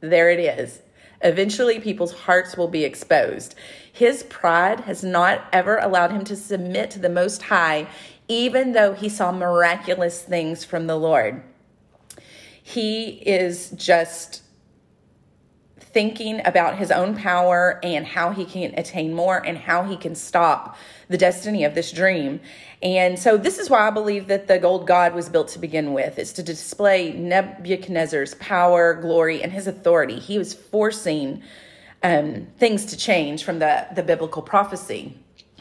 There 0.00 0.28
it 0.28 0.40
is. 0.40 0.82
Eventually, 1.22 1.78
people's 1.78 2.12
hearts 2.12 2.56
will 2.56 2.66
be 2.66 2.84
exposed. 2.84 3.54
His 3.92 4.24
pride 4.24 4.80
has 4.80 5.04
not 5.04 5.44
ever 5.52 5.78
allowed 5.78 6.10
him 6.10 6.24
to 6.24 6.36
submit 6.36 6.90
to 6.92 6.98
the 6.98 7.08
Most 7.08 7.42
High, 7.42 7.86
even 8.26 8.72
though 8.72 8.94
he 8.94 9.08
saw 9.08 9.30
miraculous 9.30 10.22
things 10.22 10.64
from 10.64 10.86
the 10.86 10.96
Lord. 10.96 11.42
He 12.62 13.08
is 13.24 13.70
just 13.70 14.42
thinking 15.92 16.40
about 16.44 16.76
his 16.76 16.90
own 16.90 17.16
power 17.16 17.80
and 17.82 18.06
how 18.06 18.30
he 18.30 18.44
can 18.44 18.72
attain 18.76 19.12
more 19.12 19.38
and 19.44 19.58
how 19.58 19.82
he 19.82 19.96
can 19.96 20.14
stop 20.14 20.76
the 21.08 21.18
destiny 21.18 21.64
of 21.64 21.74
this 21.74 21.90
dream. 21.90 22.40
And 22.82 23.18
so 23.18 23.36
this 23.36 23.58
is 23.58 23.68
why 23.68 23.86
I 23.86 23.90
believe 23.90 24.28
that 24.28 24.46
the 24.46 24.58
gold 24.58 24.86
god 24.86 25.14
was 25.14 25.28
built 25.28 25.48
to 25.48 25.58
begin 25.58 25.92
with. 25.92 26.18
is 26.18 26.32
to 26.34 26.42
display 26.42 27.12
Nebuchadnezzar's 27.12 28.34
power, 28.34 28.94
glory, 28.94 29.42
and 29.42 29.52
his 29.52 29.66
authority. 29.66 30.18
He 30.18 30.38
was 30.38 30.54
forcing 30.54 31.42
um, 32.02 32.46
things 32.58 32.86
to 32.86 32.96
change 32.96 33.44
from 33.44 33.58
the, 33.58 33.86
the 33.94 34.02
biblical 34.02 34.42
prophecy. 34.42 35.18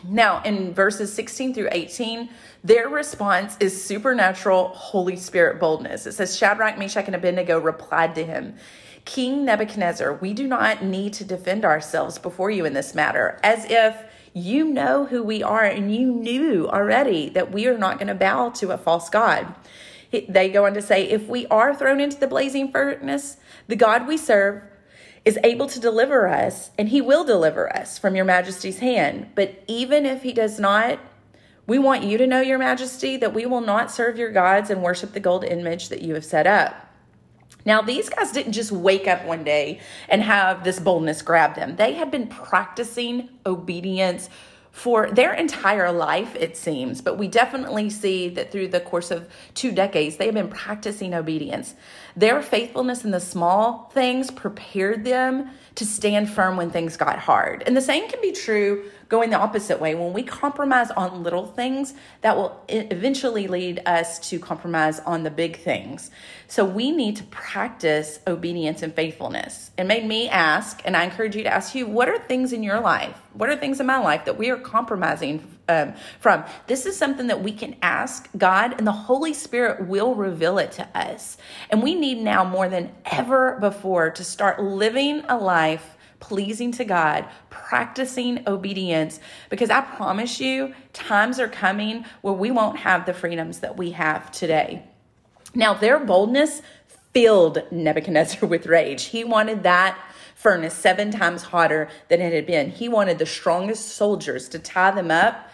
Now, 0.07 0.41
in 0.43 0.73
verses 0.73 1.11
16 1.13 1.53
through 1.53 1.69
18, 1.71 2.29
their 2.63 2.87
response 2.87 3.57
is 3.59 3.83
supernatural 3.83 4.69
Holy 4.69 5.17
Spirit 5.17 5.59
boldness. 5.59 6.05
It 6.05 6.13
says, 6.13 6.37
Shadrach, 6.37 6.77
Meshach, 6.77 7.07
and 7.07 7.15
Abednego 7.15 7.59
replied 7.59 8.15
to 8.15 8.23
him, 8.23 8.55
King 9.05 9.45
Nebuchadnezzar, 9.45 10.13
we 10.13 10.33
do 10.33 10.47
not 10.47 10.83
need 10.83 11.13
to 11.13 11.25
defend 11.25 11.65
ourselves 11.65 12.17
before 12.17 12.51
you 12.51 12.65
in 12.65 12.73
this 12.73 12.93
matter, 12.93 13.39
as 13.43 13.65
if 13.69 13.95
you 14.33 14.65
know 14.65 15.05
who 15.05 15.23
we 15.23 15.41
are 15.41 15.63
and 15.63 15.93
you 15.93 16.11
knew 16.11 16.67
already 16.67 17.29
that 17.29 17.51
we 17.51 17.67
are 17.67 17.77
not 17.77 17.97
going 17.97 18.07
to 18.07 18.15
bow 18.15 18.49
to 18.49 18.71
a 18.71 18.77
false 18.77 19.09
God. 19.09 19.55
They 20.11 20.49
go 20.49 20.65
on 20.65 20.73
to 20.73 20.81
say, 20.81 21.07
if 21.07 21.27
we 21.27 21.45
are 21.47 21.75
thrown 21.75 21.99
into 21.99 22.17
the 22.17 22.27
blazing 22.27 22.71
furnace, 22.71 23.37
the 23.67 23.75
God 23.75 24.07
we 24.07 24.17
serve 24.17 24.63
is 25.25 25.37
able 25.43 25.67
to 25.67 25.79
deliver 25.79 26.27
us, 26.27 26.71
and 26.77 26.89
he 26.89 27.01
will 27.01 27.23
deliver 27.23 27.71
us 27.75 27.97
from 27.99 28.15
your 28.15 28.25
majesty's 28.25 28.79
hand. 28.79 29.29
But 29.35 29.63
even 29.67 30.05
if 30.05 30.23
he 30.23 30.33
does 30.33 30.59
not, 30.59 30.99
we 31.67 31.77
want 31.77 32.03
you 32.03 32.17
to 32.17 32.25
know, 32.25 32.41
your 32.41 32.57
majesty, 32.57 33.17
that 33.17 33.33
we 33.33 33.45
will 33.45 33.61
not 33.61 33.91
serve 33.91 34.17
your 34.17 34.31
gods 34.31 34.69
and 34.69 34.81
worship 34.81 35.13
the 35.13 35.19
gold 35.19 35.43
image 35.43 35.89
that 35.89 36.01
you 36.01 36.15
have 36.15 36.25
set 36.25 36.47
up. 36.47 36.88
Now, 37.65 37.81
these 37.81 38.09
guys 38.09 38.31
didn't 38.31 38.53
just 38.53 38.71
wake 38.71 39.07
up 39.07 39.25
one 39.25 39.43
day 39.43 39.79
and 40.07 40.21
have 40.21 40.63
this 40.63 40.79
boldness 40.79 41.21
grab 41.21 41.55
them. 41.55 41.75
They 41.75 41.93
had 41.93 42.09
been 42.09 42.27
practicing 42.27 43.29
obedience 43.45 44.29
for 44.71 45.11
their 45.11 45.33
entire 45.33 45.91
life, 45.91 46.35
it 46.35 46.55
seems. 46.55 47.01
But 47.01 47.17
we 47.17 47.27
definitely 47.27 47.89
see 47.89 48.29
that 48.29 48.51
through 48.51 48.69
the 48.69 48.79
course 48.79 49.11
of 49.11 49.27
two 49.53 49.71
decades, 49.71 50.17
they 50.17 50.25
have 50.25 50.35
been 50.35 50.47
practicing 50.47 51.13
obedience. 51.13 51.75
Their 52.15 52.41
faithfulness 52.41 53.03
in 53.03 53.11
the 53.11 53.19
small 53.19 53.91
things 53.93 54.31
prepared 54.31 55.03
them 55.03 55.49
to 55.79 55.85
stand 55.85 56.29
firm 56.29 56.57
when 56.57 56.69
things 56.69 56.97
got 56.97 57.17
hard. 57.17 57.63
And 57.65 57.75
the 57.75 57.81
same 57.81 58.09
can 58.09 58.21
be 58.21 58.33
true 58.33 58.91
going 59.07 59.29
the 59.29 59.37
opposite 59.37 59.79
way. 59.79 59.95
When 59.95 60.11
we 60.11 60.23
compromise 60.23 60.91
on 60.91 61.23
little 61.23 61.47
things, 61.47 61.93
that 62.19 62.35
will 62.35 62.61
eventually 62.67 63.47
lead 63.47 63.81
us 63.85 64.19
to 64.29 64.39
compromise 64.39 64.99
on 64.99 65.23
the 65.23 65.31
big 65.31 65.57
things. 65.61 66.11
So 66.49 66.65
we 66.65 66.91
need 66.91 67.15
to 67.15 67.23
practice 67.23 68.19
obedience 68.27 68.83
and 68.83 68.93
faithfulness. 68.93 69.71
It 69.77 69.85
made 69.85 70.05
me 70.05 70.27
ask, 70.27 70.81
and 70.83 70.97
I 70.97 71.05
encourage 71.05 71.37
you 71.37 71.43
to 71.43 71.53
ask 71.53 71.73
you, 71.73 71.87
what 71.87 72.09
are 72.09 72.19
things 72.19 72.51
in 72.51 72.61
your 72.61 72.81
life? 72.81 73.17
What 73.39 73.49
are 73.49 73.55
things 73.55 73.79
in 73.79 73.85
my 73.85 73.99
life 73.99 74.25
that 74.25 74.37
we 74.37 74.49
are 74.49 74.57
compromising 74.57 75.41
um, 75.69 75.93
from? 76.19 76.43
This 76.67 76.85
is 76.85 76.97
something 76.97 77.27
that 77.27 77.41
we 77.41 77.53
can 77.53 77.77
ask 77.81 78.27
God, 78.37 78.75
and 78.77 78.85
the 78.85 78.91
Holy 78.91 79.33
Spirit 79.33 79.87
will 79.87 80.13
reveal 80.13 80.57
it 80.57 80.73
to 80.73 80.85
us. 80.93 81.37
And 81.69 81.81
we 81.81 81.95
need 81.95 82.17
now 82.17 82.43
more 82.43 82.67
than 82.67 82.91
ever 83.05 83.57
before 83.61 84.09
to 84.09 84.25
start 84.25 84.61
living 84.61 85.23
a 85.29 85.37
life 85.37 85.95
pleasing 86.19 86.73
to 86.73 86.83
God, 86.83 87.29
practicing 87.49 88.45
obedience, 88.45 89.21
because 89.49 89.69
I 89.69 89.79
promise 89.79 90.41
you, 90.41 90.73
times 90.91 91.39
are 91.39 91.47
coming 91.47 92.03
where 92.19 92.33
we 92.33 92.51
won't 92.51 92.79
have 92.79 93.05
the 93.05 93.13
freedoms 93.13 93.59
that 93.59 93.77
we 93.77 93.91
have 93.91 94.33
today. 94.33 94.83
Now, 95.55 95.73
their 95.73 95.97
boldness 95.97 96.61
filled 97.13 97.63
Nebuchadnezzar 97.71 98.47
with 98.49 98.65
rage. 98.65 99.05
He 99.05 99.23
wanted 99.23 99.63
that 99.63 99.97
furnace 100.35 100.73
seven 100.73 101.11
times 101.11 101.43
hotter 101.43 101.89
than 102.07 102.21
it 102.21 102.33
had 102.33 102.45
been. 102.45 102.69
He 102.69 102.87
wanted 102.87 103.19
the 103.19 103.25
strongest 103.25 103.89
soldiers 103.89 104.47
to 104.49 104.59
tie 104.59 104.91
them 104.91 105.11
up. 105.11 105.49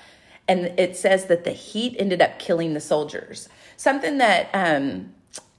And 0.47 0.79
it 0.79 0.95
says 0.95 1.25
that 1.25 1.43
the 1.43 1.51
heat 1.51 1.95
ended 1.97 2.21
up 2.21 2.37
killing 2.37 2.73
the 2.73 2.79
soldiers. 2.79 3.49
Something 3.77 4.19
that 4.19 4.49
um, 4.53 5.11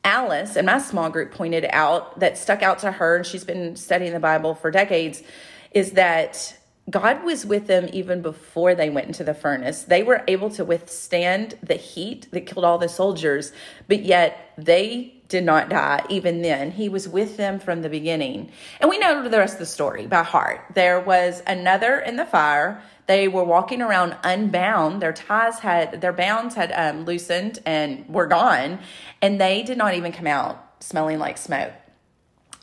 Alice 0.04 0.54
in 0.54 0.66
my 0.66 0.78
small 0.78 1.10
group 1.10 1.32
pointed 1.32 1.66
out 1.70 2.20
that 2.20 2.38
stuck 2.38 2.62
out 2.62 2.78
to 2.78 2.92
her, 2.92 3.16
and 3.16 3.26
she's 3.26 3.42
been 3.42 3.74
studying 3.74 4.12
the 4.12 4.20
Bible 4.20 4.54
for 4.54 4.70
decades, 4.70 5.24
is 5.72 5.92
that 5.92 6.56
God 6.88 7.24
was 7.24 7.44
with 7.44 7.66
them 7.66 7.88
even 7.92 8.22
before 8.22 8.76
they 8.76 8.88
went 8.88 9.08
into 9.08 9.24
the 9.24 9.34
furnace. 9.34 9.82
They 9.82 10.04
were 10.04 10.22
able 10.28 10.50
to 10.50 10.64
withstand 10.64 11.58
the 11.60 11.74
heat 11.74 12.28
that 12.30 12.46
killed 12.46 12.64
all 12.64 12.78
the 12.78 12.88
soldiers, 12.88 13.52
but 13.88 14.04
yet 14.04 14.52
they 14.56 15.15
did 15.28 15.44
not 15.44 15.68
die 15.68 16.04
even 16.08 16.42
then. 16.42 16.70
He 16.70 16.88
was 16.88 17.08
with 17.08 17.36
them 17.36 17.58
from 17.58 17.82
the 17.82 17.88
beginning. 17.88 18.50
And 18.80 18.88
we 18.88 18.98
know 18.98 19.28
the 19.28 19.38
rest 19.38 19.54
of 19.54 19.60
the 19.60 19.66
story 19.66 20.06
by 20.06 20.22
heart. 20.22 20.64
There 20.74 21.00
was 21.00 21.42
another 21.46 21.98
in 21.98 22.16
the 22.16 22.26
fire. 22.26 22.82
They 23.06 23.28
were 23.28 23.44
walking 23.44 23.82
around 23.82 24.16
unbound. 24.22 25.02
Their 25.02 25.12
ties 25.12 25.58
had, 25.58 26.00
their 26.00 26.12
bounds 26.12 26.54
had 26.54 26.72
um, 26.72 27.04
loosened 27.04 27.60
and 27.66 28.08
were 28.08 28.26
gone. 28.26 28.78
And 29.20 29.40
they 29.40 29.62
did 29.62 29.78
not 29.78 29.94
even 29.94 30.12
come 30.12 30.26
out 30.26 30.82
smelling 30.82 31.18
like 31.18 31.38
smoke. 31.38 31.72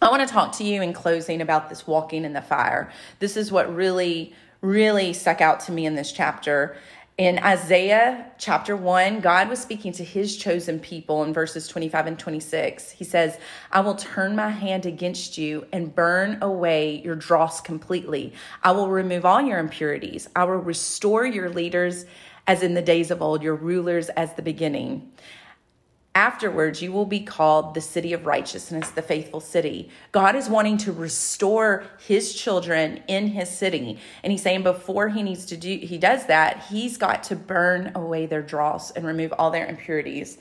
I 0.01 0.09
want 0.09 0.27
to 0.27 0.33
talk 0.33 0.51
to 0.57 0.63
you 0.63 0.81
in 0.81 0.91
closing 0.93 1.41
about 1.41 1.69
this 1.69 1.87
walking 1.87 2.25
in 2.25 2.33
the 2.33 2.41
fire. 2.41 2.91
This 3.19 3.37
is 3.37 3.51
what 3.51 3.73
really, 3.73 4.33
really 4.61 5.13
stuck 5.13 5.39
out 5.39 5.61
to 5.61 5.71
me 5.71 5.85
in 5.85 5.95
this 5.95 6.11
chapter. 6.11 6.75
In 7.19 7.37
Isaiah 7.37 8.31
chapter 8.39 8.75
1, 8.75 9.19
God 9.19 9.47
was 9.47 9.61
speaking 9.61 9.91
to 9.93 10.03
his 10.03 10.35
chosen 10.35 10.79
people 10.79 11.21
in 11.21 11.31
verses 11.31 11.67
25 11.67 12.07
and 12.07 12.17
26. 12.17 12.89
He 12.89 13.03
says, 13.03 13.37
I 13.71 13.81
will 13.81 13.93
turn 13.93 14.35
my 14.35 14.49
hand 14.49 14.87
against 14.87 15.37
you 15.37 15.67
and 15.71 15.93
burn 15.93 16.39
away 16.41 17.01
your 17.03 17.15
dross 17.15 17.61
completely. 17.61 18.33
I 18.63 18.71
will 18.71 18.89
remove 18.89 19.25
all 19.25 19.39
your 19.39 19.59
impurities. 19.59 20.27
I 20.35 20.45
will 20.45 20.55
restore 20.55 21.23
your 21.23 21.51
leaders 21.51 22.07
as 22.47 22.63
in 22.63 22.73
the 22.73 22.81
days 22.81 23.11
of 23.11 23.21
old, 23.21 23.43
your 23.43 23.55
rulers 23.55 24.09
as 24.09 24.33
the 24.33 24.41
beginning. 24.41 25.11
Afterwards, 26.15 26.79
you 26.79 26.91
will 26.91 27.07
be 27.07 27.21
called 27.21 27.73
the 27.73 27.81
city 27.81 28.13
of 28.13 28.27
righteousness, 28.27 28.91
the 28.91 29.01
faithful 29.01 29.39
city. 29.39 29.89
God 30.11 30.35
is 30.35 30.47
wanting 30.47 30.77
to 30.79 30.91
restore 30.91 31.85
his 32.05 32.35
children 32.35 33.01
in 33.07 33.29
his 33.29 33.49
city. 33.49 33.97
And 34.23 34.31
he's 34.31 34.43
saying 34.43 34.61
before 34.61 35.09
he 35.09 35.23
needs 35.23 35.45
to 35.47 35.57
do, 35.57 35.75
he 35.75 35.97
does 35.97 36.27
that, 36.27 36.65
he's 36.69 36.97
got 36.97 37.23
to 37.23 37.35
burn 37.35 37.93
away 37.95 38.27
their 38.27 38.43
dross 38.43 38.91
and 38.91 39.07
remove 39.07 39.33
all 39.39 39.49
their 39.49 39.65
impurities. 39.65 40.37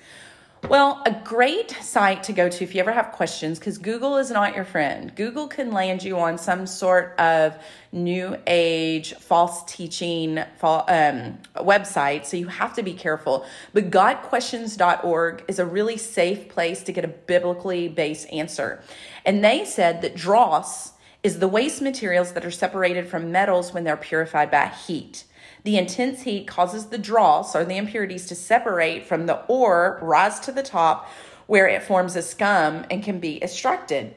Well, 0.69 1.03
a 1.05 1.11
great 1.25 1.73
site 1.73 2.23
to 2.25 2.33
go 2.33 2.49
to 2.49 2.65
if 2.65 2.73
you 2.73 2.81
ever 2.81 2.93
have 2.93 3.11
questions, 3.11 3.59
because 3.59 3.79
Google 3.79 4.17
is 4.17 4.31
not 4.31 4.55
your 4.55 4.65
friend. 4.65 5.13
Google 5.17 5.49
can 5.49 5.73
land 5.73 6.05
you 6.05 6.17
on 6.21 6.39
some 6.39 6.69
sort 6.69 7.19
of 7.19 7.57
new 7.91 8.37
age, 8.47 9.13
false 9.15 9.65
teaching 9.65 10.39
um, 10.39 11.39
website, 11.57 12.27
so 12.27 12.37
you 12.37 12.47
have 12.47 12.75
to 12.75 12.83
be 12.85 12.93
careful. 12.93 13.45
But 13.73 13.91
GotQuestions.org 13.91 15.45
is 15.49 15.59
a 15.59 15.67
really 15.67 15.97
safe 15.97 16.49
place 16.49 16.85
to 16.85 16.93
get 16.93 17.05
a 17.05 17.09
biblically 17.09 17.89
based 17.89 18.33
answer. 18.33 18.83
And 19.25 19.45
they 19.45 19.65
said 19.65 20.01
that 20.03 20.15
dross 20.15 20.93
is 21.25 21.41
the 21.41 21.49
waste 21.49 21.83
materials 21.83 22.33
that 22.35 22.45
are 22.45 22.53
separated 22.53 23.09
from 23.09 23.33
metals 23.33 23.75
when 23.75 23.83
they're 23.83 23.97
purified 23.97 24.51
by 24.53 24.69
heat. 24.69 25.25
The 25.65 25.77
intense 25.77 26.23
heat 26.23 26.47
causes 26.47 26.87
the 26.87 26.99
dross 26.99 27.55
or 27.55 27.65
the 27.65 27.77
impurities 27.77 28.27
to 28.27 28.35
separate 28.35 29.07
from 29.07 29.27
the 29.27 29.45
ore, 29.47 29.99
rise 30.03 30.41
to 30.41 30.53
the 30.53 30.63
top, 30.63 31.09
where 31.47 31.69
it 31.69 31.83
forms 31.83 32.17
a 32.17 32.23
scum 32.23 32.85
and 32.91 33.03
can 33.03 33.21
be 33.21 33.43
extracted. 33.43 34.15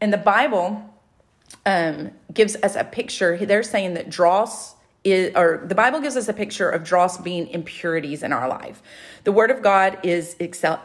And 0.00 0.12
the 0.12 0.18
Bible 0.18 0.92
um, 1.66 2.10
gives 2.32 2.56
us 2.56 2.76
a 2.76 2.84
picture. 2.84 3.36
They're 3.36 3.62
saying 3.62 3.94
that 3.94 4.10
dross 4.10 4.74
is, 5.04 5.32
or 5.36 5.62
the 5.64 5.74
Bible 5.74 6.00
gives 6.00 6.16
us 6.16 6.28
a 6.28 6.32
picture 6.32 6.68
of 6.68 6.84
dross 6.84 7.18
being 7.18 7.48
impurities 7.48 8.22
in 8.22 8.32
our 8.32 8.48
life. 8.48 8.82
The 9.24 9.32
Word 9.32 9.50
of 9.50 9.62
God 9.62 9.98
is 10.02 10.36
excel, 10.38 10.80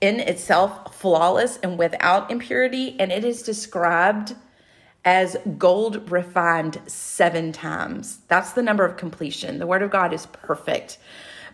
in 0.00 0.20
itself 0.20 0.94
flawless 0.94 1.58
and 1.58 1.78
without 1.78 2.30
impurity, 2.30 2.96
and 2.98 3.12
it 3.12 3.24
is 3.24 3.42
described 3.42 4.34
as 5.04 5.36
gold 5.58 6.10
refined 6.10 6.80
seven 6.86 7.52
times. 7.52 8.18
That's 8.28 8.52
the 8.52 8.62
number 8.62 8.84
of 8.84 8.96
completion. 8.96 9.58
The 9.58 9.66
word 9.66 9.82
of 9.82 9.90
God 9.90 10.12
is 10.12 10.26
perfect. 10.26 10.98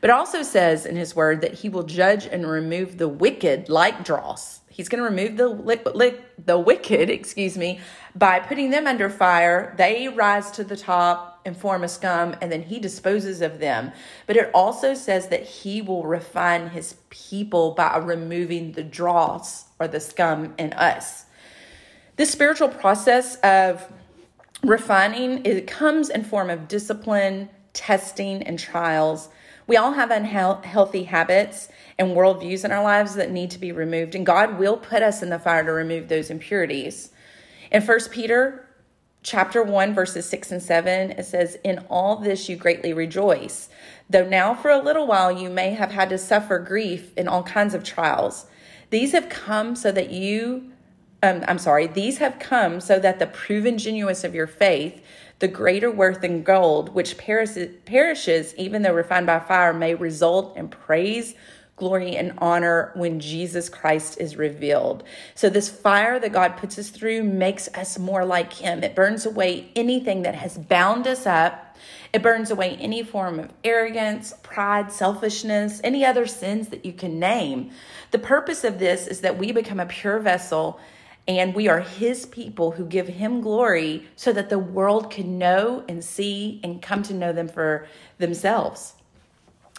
But 0.00 0.10
also 0.10 0.42
says 0.42 0.86
in 0.86 0.96
his 0.96 1.16
word 1.16 1.40
that 1.40 1.54
he 1.54 1.68
will 1.68 1.82
judge 1.82 2.26
and 2.26 2.48
remove 2.48 2.98
the 2.98 3.08
wicked 3.08 3.68
like 3.68 4.04
dross. 4.04 4.60
He's 4.68 4.88
going 4.88 5.02
to 5.02 5.10
remove 5.10 5.36
the 5.36 5.48
li- 5.48 6.14
the 6.44 6.58
wicked, 6.58 7.10
excuse 7.10 7.58
me, 7.58 7.80
by 8.14 8.38
putting 8.38 8.70
them 8.70 8.86
under 8.86 9.10
fire. 9.10 9.74
They 9.76 10.08
rise 10.08 10.52
to 10.52 10.62
the 10.62 10.76
top 10.76 11.40
and 11.44 11.56
form 11.56 11.82
a 11.82 11.88
scum, 11.88 12.36
and 12.40 12.52
then 12.52 12.62
he 12.62 12.78
disposes 12.78 13.40
of 13.40 13.58
them. 13.58 13.90
But 14.26 14.36
it 14.36 14.50
also 14.54 14.94
says 14.94 15.28
that 15.28 15.44
he 15.44 15.82
will 15.82 16.04
refine 16.04 16.68
his 16.68 16.94
people 17.10 17.72
by 17.72 17.96
removing 17.96 18.72
the 18.72 18.84
dross 18.84 19.64
or 19.80 19.88
the 19.88 19.98
scum 19.98 20.54
in 20.58 20.72
us. 20.74 21.24
This 22.18 22.32
spiritual 22.32 22.68
process 22.68 23.36
of 23.44 23.86
refining 24.64 25.46
it 25.46 25.68
comes 25.68 26.10
in 26.10 26.24
form 26.24 26.50
of 26.50 26.66
discipline, 26.66 27.48
testing, 27.72 28.42
and 28.42 28.58
trials. 28.58 29.28
We 29.68 29.76
all 29.76 29.92
have 29.92 30.10
unhealthy 30.10 31.04
habits 31.04 31.68
and 31.96 32.16
worldviews 32.16 32.64
in 32.64 32.72
our 32.72 32.82
lives 32.82 33.14
that 33.14 33.30
need 33.30 33.52
to 33.52 33.60
be 33.60 33.70
removed, 33.70 34.16
and 34.16 34.26
God 34.26 34.58
will 34.58 34.76
put 34.76 35.00
us 35.00 35.22
in 35.22 35.30
the 35.30 35.38
fire 35.38 35.62
to 35.64 35.70
remove 35.70 36.08
those 36.08 36.28
impurities. 36.28 37.12
In 37.70 37.82
1 37.82 37.98
Peter 38.10 38.68
chapter 39.22 39.62
1, 39.62 39.94
verses 39.94 40.28
6 40.28 40.50
and 40.50 40.62
7, 40.62 41.12
it 41.12 41.24
says, 41.24 41.56
In 41.62 41.78
all 41.88 42.16
this 42.16 42.48
you 42.48 42.56
greatly 42.56 42.92
rejoice, 42.92 43.68
though 44.10 44.28
now 44.28 44.56
for 44.56 44.72
a 44.72 44.82
little 44.82 45.06
while 45.06 45.30
you 45.30 45.50
may 45.50 45.70
have 45.70 45.92
had 45.92 46.08
to 46.08 46.18
suffer 46.18 46.58
grief 46.58 47.12
in 47.16 47.28
all 47.28 47.44
kinds 47.44 47.74
of 47.74 47.84
trials. 47.84 48.46
These 48.90 49.12
have 49.12 49.28
come 49.28 49.76
so 49.76 49.92
that 49.92 50.10
you, 50.10 50.72
um, 51.22 51.44
I'm 51.48 51.58
sorry, 51.58 51.86
these 51.86 52.18
have 52.18 52.38
come 52.38 52.80
so 52.80 52.98
that 52.98 53.18
the 53.18 53.26
proven 53.26 53.78
genuineness 53.78 54.24
of 54.24 54.34
your 54.34 54.46
faith, 54.46 55.02
the 55.40 55.48
greater 55.48 55.90
worth 55.90 56.20
than 56.20 56.42
gold, 56.42 56.94
which 56.94 57.18
perishes, 57.18 57.74
perishes 57.84 58.54
even 58.56 58.82
though 58.82 58.94
refined 58.94 59.26
by 59.26 59.40
fire, 59.40 59.72
may 59.72 59.94
result 59.94 60.56
in 60.56 60.68
praise 60.68 61.34
glory 61.78 62.16
and 62.16 62.34
honor 62.38 62.90
when 62.94 63.20
Jesus 63.20 63.68
Christ 63.68 64.18
is 64.20 64.36
revealed. 64.36 65.04
So, 65.34 65.48
this 65.48 65.68
fire 65.68 66.18
that 66.20 66.32
God 66.32 66.56
puts 66.56 66.78
us 66.78 66.90
through 66.90 67.22
makes 67.22 67.68
us 67.68 67.98
more 67.98 68.24
like 68.24 68.52
Him. 68.52 68.82
It 68.82 68.94
burns 68.94 69.24
away 69.24 69.70
anything 69.74 70.22
that 70.22 70.34
has 70.34 70.58
bound 70.58 71.06
us 71.06 71.24
up. 71.24 71.76
It 72.12 72.22
burns 72.22 72.50
away 72.50 72.76
any 72.80 73.02
form 73.02 73.38
of 73.38 73.50
arrogance, 73.64 74.34
pride, 74.42 74.90
selfishness, 74.90 75.80
any 75.84 76.04
other 76.04 76.26
sins 76.26 76.68
that 76.68 76.84
you 76.84 76.92
can 76.92 77.18
name. 77.18 77.70
The 78.10 78.18
purpose 78.18 78.64
of 78.64 78.78
this 78.78 79.06
is 79.06 79.20
that 79.20 79.38
we 79.38 79.52
become 79.52 79.78
a 79.78 79.86
pure 79.86 80.18
vessel 80.18 80.80
and 81.28 81.54
we 81.54 81.68
are 81.68 81.80
His 81.80 82.26
people 82.26 82.72
who 82.72 82.86
give 82.86 83.06
Him 83.06 83.42
glory 83.42 84.08
so 84.16 84.32
that 84.32 84.48
the 84.48 84.58
world 84.58 85.10
can 85.10 85.38
know 85.38 85.84
and 85.88 86.02
see 86.02 86.58
and 86.64 86.82
come 86.82 87.02
to 87.04 87.14
know 87.14 87.32
them 87.32 87.48
for 87.48 87.86
themselves. 88.16 88.94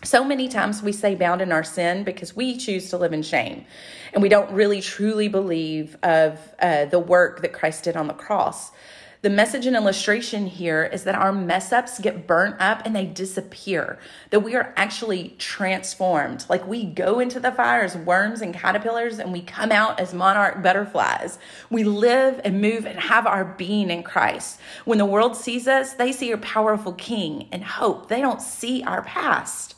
So 0.03 0.23
many 0.23 0.47
times 0.47 0.81
we 0.81 0.93
say 0.93 1.15
bound 1.15 1.41
in 1.41 1.51
our 1.51 1.63
sin 1.63 2.05
because 2.05 2.33
we 2.33 2.55
choose 2.55 2.89
to 2.91 2.97
live 2.97 3.11
in 3.11 3.21
shame 3.21 3.65
and 4.13 4.23
we 4.23 4.29
don't 4.29 4.49
really 4.51 4.79
truly 4.79 5.27
believe 5.27 5.97
of 6.03 6.39
uh, 6.61 6.85
the 6.85 6.99
work 6.99 7.41
that 7.41 7.51
Christ 7.51 7.83
did 7.83 7.97
on 7.97 8.07
the 8.07 8.13
cross. 8.13 8.71
The 9.21 9.29
message 9.29 9.65
and 9.65 9.75
illustration 9.75 10.47
here 10.47 10.85
is 10.85 11.03
that 11.03 11.15
our 11.15 11.33
mess 11.33 11.73
ups 11.73 11.99
get 11.99 12.25
burnt 12.25 12.55
up 12.61 12.83
and 12.85 12.95
they 12.95 13.05
disappear, 13.05 13.99
that 14.29 14.39
we 14.39 14.55
are 14.55 14.73
actually 14.77 15.35
transformed. 15.37 16.45
Like 16.47 16.65
we 16.65 16.85
go 16.85 17.19
into 17.19 17.41
the 17.41 17.51
fire 17.51 17.81
as 17.81 17.97
worms 17.97 18.39
and 18.39 18.53
caterpillars 18.53 19.19
and 19.19 19.33
we 19.33 19.41
come 19.41 19.73
out 19.73 19.99
as 19.99 20.13
monarch 20.13 20.63
butterflies. 20.63 21.37
We 21.69 21.83
live 21.83 22.39
and 22.45 22.61
move 22.61 22.85
and 22.85 22.97
have 22.97 23.27
our 23.27 23.43
being 23.43 23.89
in 23.89 24.03
Christ. 24.03 24.61
When 24.85 24.99
the 24.99 25.05
world 25.05 25.35
sees 25.35 25.67
us, 25.67 25.95
they 25.95 26.13
see 26.13 26.31
a 26.31 26.37
powerful 26.37 26.93
king 26.93 27.49
and 27.51 27.61
hope. 27.61 28.07
They 28.07 28.21
don't 28.21 28.41
see 28.41 28.83
our 28.83 29.01
past. 29.01 29.75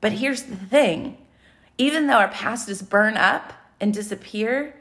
But 0.00 0.12
here's 0.12 0.42
the 0.42 0.56
thing 0.56 1.18
even 1.78 2.08
though 2.08 2.18
our 2.18 2.28
past 2.28 2.68
is 2.68 2.82
burn 2.82 3.16
up 3.16 3.52
and 3.80 3.94
disappear, 3.94 4.74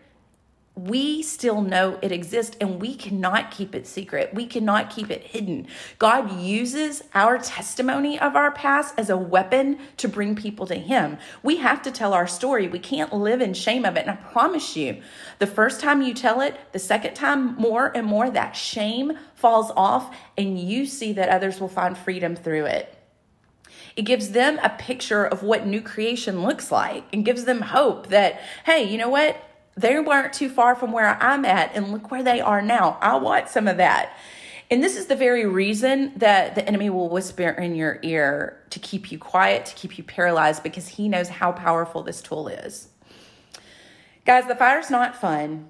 we 0.76 1.22
still 1.22 1.62
know 1.62 2.00
it 2.02 2.12
exists 2.12 2.58
and 2.60 2.82
we 2.82 2.96
cannot 2.96 3.52
keep 3.52 3.76
it 3.76 3.86
secret. 3.86 4.34
We 4.34 4.48
cannot 4.48 4.90
keep 4.90 5.12
it 5.12 5.22
hidden. 5.22 5.68
God 6.00 6.42
uses 6.42 7.04
our 7.14 7.38
testimony 7.38 8.20
of 8.20 8.36
our 8.36 8.52
past 8.52 8.96
as 8.98 9.12
a 9.12 9.18
weapon 9.18 9.78
to 9.98 10.08
bring 10.08 10.36
people 10.36 10.66
to 10.66 10.76
Him. 10.76 11.20
We 11.44 11.58
have 11.58 11.84
to 11.84 11.92
tell 11.92 12.14
our 12.14 12.26
story. 12.26 12.68
We 12.68 12.80
can't 12.80 13.14
live 13.14 13.40
in 13.40 13.54
shame 13.54 13.86
of 13.86 13.98
it. 13.98 14.08
And 14.08 14.12
I 14.12 14.16
promise 14.16 14.76
you, 14.76 15.02
the 15.38 15.46
first 15.46 15.80
time 15.80 16.02
you 16.02 16.16
tell 16.16 16.42
it, 16.42 16.60
the 16.72 16.80
second 16.80 17.14
time, 17.14 17.56
more 17.56 17.96
and 17.96 18.08
more, 18.08 18.32
that 18.32 18.54
shame 18.54 19.14
falls 19.36 19.72
off 19.78 20.16
and 20.40 20.58
you 20.58 20.88
see 20.88 21.14
that 21.14 21.30
others 21.30 21.60
will 21.60 21.68
find 21.68 21.96
freedom 21.96 22.36
through 22.36 22.66
it. 22.66 22.98
It 23.96 24.04
gives 24.04 24.30
them 24.32 24.60
a 24.64 24.70
picture 24.70 25.24
of 25.24 25.44
what 25.44 25.68
new 25.68 25.82
creation 25.82 26.42
looks 26.42 26.72
like 26.72 27.06
and 27.14 27.24
gives 27.24 27.46
them 27.46 27.62
hope 27.62 28.08
that, 28.08 28.42
hey, 28.66 28.84
you 28.84 28.98
know 28.98 29.10
what? 29.10 29.38
They 29.76 30.00
weren't 30.00 30.34
too 30.34 30.50
far 30.50 30.76
from 30.76 30.92
where 30.92 31.22
I'm 31.22 31.46
at, 31.46 31.72
and 31.76 31.92
look 31.92 32.12
where 32.12 32.24
they 32.24 32.42
are 32.42 32.62
now. 32.62 32.98
I 33.02 33.16
want 33.18 33.50
some 33.50 33.68
of 33.68 33.78
that. 33.78 34.16
And 34.70 34.84
this 34.84 34.96
is 34.96 35.08
the 35.08 35.16
very 35.16 35.46
reason 35.46 36.14
that 36.18 36.56
the 36.56 36.66
enemy 36.68 36.90
will 36.90 37.10
whisper 37.10 37.50
in 37.50 37.76
your 37.76 38.00
ear 38.02 38.62
to 38.70 38.80
keep 38.80 39.12
you 39.12 39.18
quiet, 39.18 39.66
to 39.68 39.76
keep 39.76 39.98
you 39.98 40.04
paralyzed, 40.04 40.64
because 40.64 40.88
he 40.88 41.10
knows 41.10 41.30
how 41.30 41.52
powerful 41.52 42.04
this 42.04 42.22
tool 42.22 42.48
is. 42.48 42.88
Guys, 44.26 44.48
the 44.48 44.56
fire's 44.56 44.90
not 44.90 45.16
fun. 45.16 45.70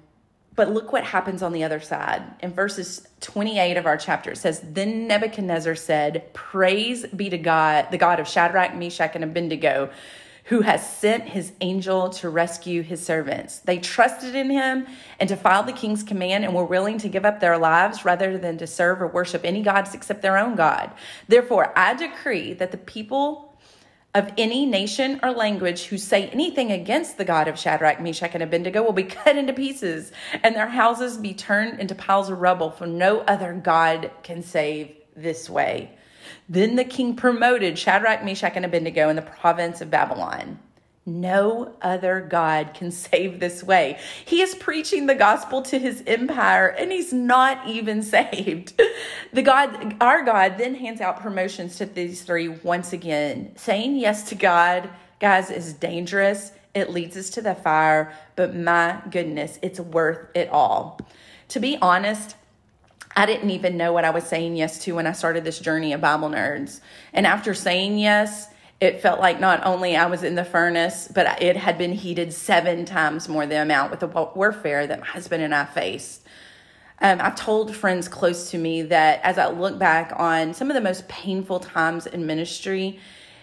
But 0.56 0.70
look 0.70 0.92
what 0.92 1.04
happens 1.04 1.42
on 1.42 1.52
the 1.52 1.64
other 1.64 1.80
side. 1.80 2.22
In 2.40 2.52
verses 2.52 3.06
28 3.22 3.76
of 3.76 3.86
our 3.86 3.96
chapter, 3.96 4.30
it 4.32 4.38
says, 4.38 4.60
Then 4.62 5.08
Nebuchadnezzar 5.08 5.74
said, 5.74 6.32
Praise 6.32 7.06
be 7.06 7.28
to 7.28 7.38
God, 7.38 7.88
the 7.90 7.98
God 7.98 8.20
of 8.20 8.28
Shadrach, 8.28 8.76
Meshach, 8.76 9.16
and 9.16 9.24
Abednego, 9.24 9.90
who 10.44 10.60
has 10.60 10.86
sent 10.98 11.24
his 11.24 11.52
angel 11.62 12.10
to 12.10 12.28
rescue 12.28 12.82
his 12.82 13.04
servants. 13.04 13.60
They 13.60 13.78
trusted 13.78 14.34
in 14.34 14.50
him 14.50 14.86
and 15.18 15.38
follow 15.38 15.64
the 15.64 15.72
king's 15.72 16.02
command 16.02 16.44
and 16.44 16.54
were 16.54 16.64
willing 16.64 16.98
to 16.98 17.08
give 17.08 17.24
up 17.24 17.40
their 17.40 17.56
lives 17.56 18.04
rather 18.04 18.36
than 18.36 18.58
to 18.58 18.66
serve 18.66 19.00
or 19.00 19.06
worship 19.06 19.42
any 19.44 19.62
gods 19.62 19.94
except 19.94 20.20
their 20.20 20.36
own 20.36 20.54
God. 20.54 20.92
Therefore, 21.28 21.72
I 21.76 21.94
decree 21.94 22.52
that 22.54 22.72
the 22.72 22.76
people 22.76 23.56
of 24.14 24.30
any 24.38 24.64
nation 24.66 25.18
or 25.22 25.32
language 25.32 25.84
who 25.84 25.98
say 25.98 26.28
anything 26.28 26.70
against 26.70 27.16
the 27.16 27.24
God 27.24 27.48
of 27.48 27.58
Shadrach, 27.58 28.00
Meshach, 28.00 28.34
and 28.34 28.42
Abednego 28.42 28.82
will 28.82 28.92
be 28.92 29.02
cut 29.04 29.36
into 29.36 29.52
pieces, 29.52 30.12
and 30.42 30.54
their 30.54 30.68
houses 30.68 31.16
be 31.16 31.34
turned 31.34 31.80
into 31.80 31.94
piles 31.94 32.28
of 32.30 32.38
rubble, 32.38 32.70
for 32.70 32.86
no 32.86 33.20
other 33.20 33.54
God 33.54 34.10
can 34.22 34.42
save 34.42 34.94
this 35.16 35.48
way. 35.50 35.96
Then 36.48 36.76
the 36.76 36.84
king 36.84 37.16
promoted 37.16 37.78
Shadrach, 37.78 38.24
Meshach, 38.24 38.52
and 38.56 38.64
Abednego 38.64 39.08
in 39.08 39.16
the 39.16 39.22
province 39.22 39.80
of 39.80 39.90
Babylon. 39.90 40.58
No 41.06 41.74
other 41.82 42.20
God 42.20 42.72
can 42.74 42.90
save 43.04 43.40
this 43.40 43.62
way. 43.62 43.98
He 44.24 44.40
is 44.40 44.54
preaching 44.54 45.06
the 45.06 45.14
gospel 45.14 45.62
to 45.62 45.78
his 45.78 46.02
empire 46.06 46.68
and 46.68 46.90
he's 46.90 47.12
not 47.12 47.66
even 47.66 48.02
saved. 48.02 48.80
The 49.32 49.42
God, 49.42 49.96
our 50.00 50.24
God, 50.24 50.58
then 50.58 50.74
hands 50.74 51.00
out 51.00 51.20
promotions 51.20 51.76
to 51.76 51.86
these 51.86 52.22
three 52.22 52.48
once 52.48 52.92
again. 52.92 53.52
Saying 53.56 53.96
yes 53.96 54.28
to 54.30 54.34
God, 54.34 54.88
guys, 55.20 55.50
is 55.50 55.72
dangerous. 55.74 56.52
It 56.74 56.90
leads 56.90 57.16
us 57.16 57.30
to 57.30 57.42
the 57.42 57.54
fire, 57.54 58.12
but 58.34 58.54
my 58.54 59.00
goodness, 59.10 59.58
it's 59.62 59.78
worth 59.78 60.28
it 60.34 60.48
all. 60.48 60.98
To 61.50 61.60
be 61.60 61.78
honest, 61.80 62.34
I 63.16 63.26
didn't 63.26 63.50
even 63.50 63.76
know 63.76 63.92
what 63.92 64.04
I 64.04 64.10
was 64.10 64.24
saying 64.24 64.56
yes 64.56 64.78
to 64.84 64.96
when 64.96 65.06
I 65.06 65.12
started 65.12 65.44
this 65.44 65.60
journey 65.60 65.92
of 65.92 66.00
Bible 66.00 66.28
nerds. 66.28 66.80
And 67.12 67.26
after 67.26 67.54
saying 67.54 67.98
yes, 67.98 68.48
it 68.80 69.00
felt 69.00 69.20
like 69.20 69.38
not 69.38 69.64
only 69.64 69.96
I 69.96 70.06
was 70.06 70.22
in 70.22 70.34
the 70.34 70.44
furnace, 70.44 71.08
but 71.12 71.40
it 71.40 71.56
had 71.56 71.78
been 71.78 71.92
heated 71.92 72.32
seven 72.32 72.84
times 72.84 73.28
more 73.28 73.46
the 73.46 73.62
amount 73.62 73.90
with 73.90 74.00
the 74.00 74.08
warfare 74.08 74.86
that 74.86 75.00
my 75.00 75.06
husband 75.06 75.42
and 75.42 75.54
I 75.54 75.64
faced. 75.64 76.22
Um, 77.00 77.20
I've 77.20 77.36
told 77.36 77.74
friends 77.74 78.08
close 78.08 78.50
to 78.50 78.58
me 78.58 78.82
that 78.82 79.20
as 79.22 79.38
I 79.38 79.48
look 79.48 79.78
back 79.78 80.12
on 80.16 80.54
some 80.54 80.70
of 80.70 80.74
the 80.74 80.80
most 80.80 81.06
painful 81.08 81.60
times 81.60 82.06
in 82.06 82.26
ministry, 82.26 82.98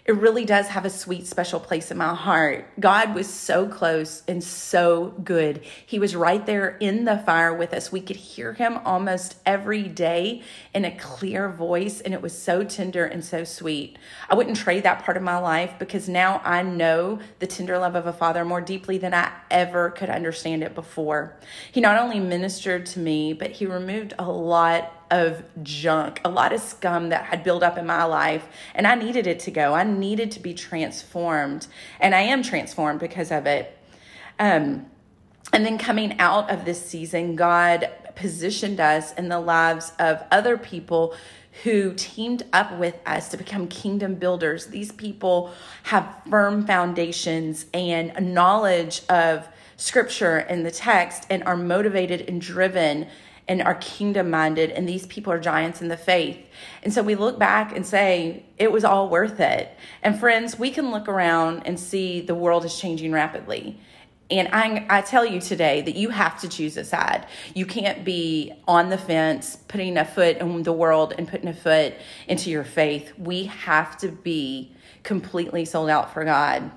it 0.05 0.13
really 0.13 0.45
does 0.45 0.67
have 0.69 0.85
a 0.85 0.89
sweet, 0.89 1.27
special 1.27 1.59
place 1.59 1.91
in 1.91 1.97
my 1.97 2.15
heart. 2.15 2.67
God 2.79 3.13
was 3.13 3.31
so 3.31 3.67
close 3.67 4.23
and 4.27 4.43
so 4.43 5.09
good. 5.23 5.63
He 5.85 5.99
was 5.99 6.15
right 6.15 6.43
there 6.45 6.77
in 6.79 7.05
the 7.05 7.19
fire 7.19 7.53
with 7.53 7.73
us. 7.73 7.91
We 7.91 8.01
could 8.01 8.15
hear 8.15 8.53
him 8.53 8.79
almost 8.83 9.35
every 9.45 9.83
day 9.83 10.41
in 10.73 10.85
a 10.85 10.95
clear 10.97 11.49
voice, 11.49 12.01
and 12.01 12.13
it 12.13 12.21
was 12.21 12.37
so 12.37 12.63
tender 12.63 13.05
and 13.05 13.23
so 13.23 13.43
sweet. 13.43 13.97
I 14.29 14.35
wouldn't 14.35 14.57
trade 14.57 14.83
that 14.83 15.03
part 15.03 15.17
of 15.17 15.23
my 15.23 15.37
life 15.37 15.73
because 15.77 16.09
now 16.09 16.41
I 16.43 16.63
know 16.63 17.19
the 17.39 17.47
tender 17.47 17.77
love 17.77 17.95
of 17.95 18.07
a 18.07 18.13
father 18.13 18.43
more 18.43 18.61
deeply 18.61 18.97
than 18.97 19.13
I 19.13 19.31
ever 19.51 19.91
could 19.91 20.09
understand 20.09 20.63
it 20.63 20.73
before. 20.73 21.37
He 21.71 21.79
not 21.79 21.99
only 21.99 22.19
ministered 22.19 22.85
to 22.87 22.99
me, 22.99 23.33
but 23.33 23.51
he 23.51 23.65
removed 23.65 24.13
a 24.17 24.29
lot 24.29 25.00
of 25.11 25.43
junk, 25.61 26.21
a 26.25 26.29
lot 26.29 26.53
of 26.53 26.61
scum 26.61 27.09
that 27.09 27.25
had 27.25 27.43
built 27.43 27.61
up 27.61 27.77
in 27.77 27.85
my 27.85 28.05
life, 28.05 28.47
and 28.73 28.87
I 28.87 28.95
needed 28.95 29.27
it 29.27 29.39
to 29.41 29.51
go. 29.51 29.73
I 29.73 29.83
needed 29.83 30.31
to 30.31 30.39
be 30.39 30.53
transformed, 30.53 31.67
and 31.99 32.15
I 32.15 32.21
am 32.21 32.41
transformed 32.41 32.99
because 32.99 33.31
of 33.31 33.45
it. 33.45 33.77
Um, 34.39 34.87
and 35.53 35.65
then 35.65 35.77
coming 35.77 36.17
out 36.19 36.49
of 36.49 36.65
this 36.65 36.83
season, 36.83 37.35
God 37.35 37.89
positioned 38.15 38.79
us 38.79 39.13
in 39.13 39.27
the 39.27 39.39
lives 39.39 39.91
of 39.99 40.23
other 40.31 40.57
people 40.57 41.13
who 41.63 41.93
teamed 41.95 42.43
up 42.53 42.77
with 42.77 42.95
us 43.05 43.29
to 43.29 43.37
become 43.37 43.67
kingdom 43.67 44.15
builders. 44.15 44.67
These 44.67 44.93
people 44.93 45.51
have 45.83 46.21
firm 46.29 46.65
foundations 46.65 47.65
and 47.73 48.33
knowledge 48.33 49.01
of 49.09 49.47
scripture 49.75 50.37
and 50.37 50.65
the 50.65 50.71
text 50.71 51.25
and 51.29 51.43
are 51.43 51.57
motivated 51.57 52.21
and 52.29 52.39
driven 52.39 53.07
and 53.51 53.61
are 53.61 53.75
kingdom 53.75 54.29
minded, 54.29 54.71
and 54.71 54.87
these 54.87 55.05
people 55.07 55.33
are 55.33 55.39
giants 55.39 55.81
in 55.81 55.89
the 55.89 55.97
faith. 55.97 56.37
And 56.83 56.93
so 56.93 57.03
we 57.03 57.15
look 57.15 57.37
back 57.37 57.75
and 57.75 57.85
say, 57.85 58.45
it 58.57 58.71
was 58.71 58.85
all 58.85 59.09
worth 59.09 59.41
it. 59.41 59.77
And 60.01 60.17
friends, 60.17 60.57
we 60.57 60.71
can 60.71 60.89
look 60.89 61.09
around 61.09 61.63
and 61.65 61.77
see 61.77 62.21
the 62.21 62.33
world 62.33 62.63
is 62.63 62.79
changing 62.79 63.11
rapidly. 63.11 63.77
And 64.29 64.47
I, 64.53 64.85
I 64.89 65.01
tell 65.01 65.25
you 65.25 65.41
today 65.41 65.81
that 65.81 65.95
you 65.95 66.11
have 66.11 66.39
to 66.39 66.47
choose 66.47 66.77
a 66.77 66.85
side. 66.85 67.25
You 67.53 67.65
can't 67.65 68.05
be 68.05 68.53
on 68.69 68.87
the 68.87 68.97
fence, 68.97 69.57
putting 69.67 69.97
a 69.97 70.05
foot 70.05 70.37
in 70.37 70.63
the 70.63 70.71
world 70.71 71.13
and 71.17 71.27
putting 71.27 71.49
a 71.49 71.53
foot 71.53 71.95
into 72.29 72.49
your 72.49 72.63
faith. 72.63 73.11
We 73.17 73.47
have 73.47 73.97
to 73.97 74.07
be 74.07 74.73
completely 75.03 75.65
sold 75.65 75.89
out 75.89 76.13
for 76.13 76.23
God. 76.23 76.71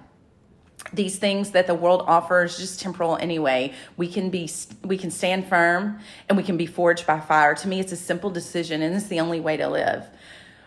These 0.93 1.17
things 1.19 1.51
that 1.53 1.67
the 1.67 1.75
world 1.75 2.05
offers 2.07 2.59
just 2.59 2.81
temporal 2.81 3.17
anyway 3.17 3.73
we 3.97 4.07
can 4.07 4.31
be 4.31 4.49
we 4.85 4.99
can 4.99 5.11
stand 5.11 5.47
firm 5.47 5.99
and 6.29 6.37
we 6.37 6.45
can 6.45 6.57
be 6.57 6.67
forged 6.67 7.07
by 7.07 7.19
fire 7.19 7.55
to 7.55 7.69
me 7.69 7.81
it's 7.81 7.93
a 7.93 7.97
simple 7.97 8.31
decision 8.31 8.83
and 8.83 8.95
it's 8.95 9.07
the 9.07 9.21
only 9.21 9.41
way 9.41 9.57
to 9.57 9.69
live 9.69 10.07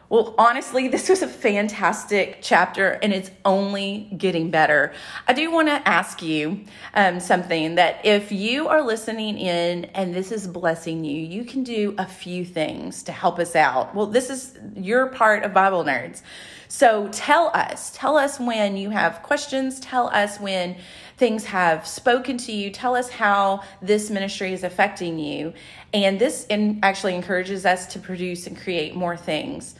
well, 0.09 0.35
honestly, 0.37 0.87
this 0.87 1.09
was 1.09 1.21
a 1.21 1.27
fantastic 1.27 2.39
chapter 2.41 2.91
and 3.03 3.11
it's 3.11 3.29
only 3.43 4.09
getting 4.17 4.49
better. 4.49 4.93
I 5.27 5.33
do 5.33 5.51
want 5.51 5.67
to 5.67 5.85
ask 5.85 6.21
you 6.21 6.63
um, 6.93 7.19
something 7.19 7.75
that 7.75 8.05
if 8.05 8.31
you 8.31 8.69
are 8.69 8.81
listening 8.81 9.37
in 9.37 9.85
and 9.85 10.15
this 10.15 10.31
is 10.31 10.47
blessing 10.47 11.03
you, 11.03 11.19
you 11.19 11.43
can 11.43 11.63
do 11.63 11.93
a 11.97 12.05
few 12.05 12.45
things 12.45 13.03
to 13.03 13.11
help 13.11 13.37
us 13.37 13.53
out. 13.53 13.93
Well, 13.93 14.05
this 14.05 14.29
is 14.29 14.57
your 14.75 15.07
part 15.07 15.43
of 15.43 15.53
Bible 15.53 15.83
Nerds. 15.83 16.21
So 16.69 17.07
tell 17.11 17.47
us, 17.53 17.91
tell 17.95 18.17
us 18.17 18.39
when 18.39 18.75
you 18.75 18.89
have 18.89 19.23
questions, 19.23 19.79
tell 19.79 20.07
us 20.07 20.39
when 20.39 20.75
things 21.17 21.45
have 21.45 21.87
spoken 21.87 22.37
to 22.37 22.51
you, 22.51 22.69
tell 22.69 22.95
us 22.95 23.09
how 23.09 23.63
this 23.81 24.09
ministry 24.09 24.53
is 24.53 24.63
affecting 24.63 25.17
you. 25.17 25.53
And 25.93 26.19
this 26.19 26.45
in, 26.47 26.79
actually 26.83 27.15
encourages 27.15 27.65
us 27.65 27.87
to 27.93 27.99
produce 27.99 28.47
and 28.47 28.57
create 28.57 28.95
more 28.95 29.15
things. 29.15 29.75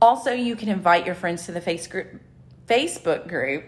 Also, 0.00 0.32
you 0.32 0.54
can 0.54 0.68
invite 0.68 1.04
your 1.04 1.16
friends 1.16 1.46
to 1.46 1.52
the 1.52 1.60
group, 1.90 2.20
Facebook 2.68 3.28
group 3.28 3.64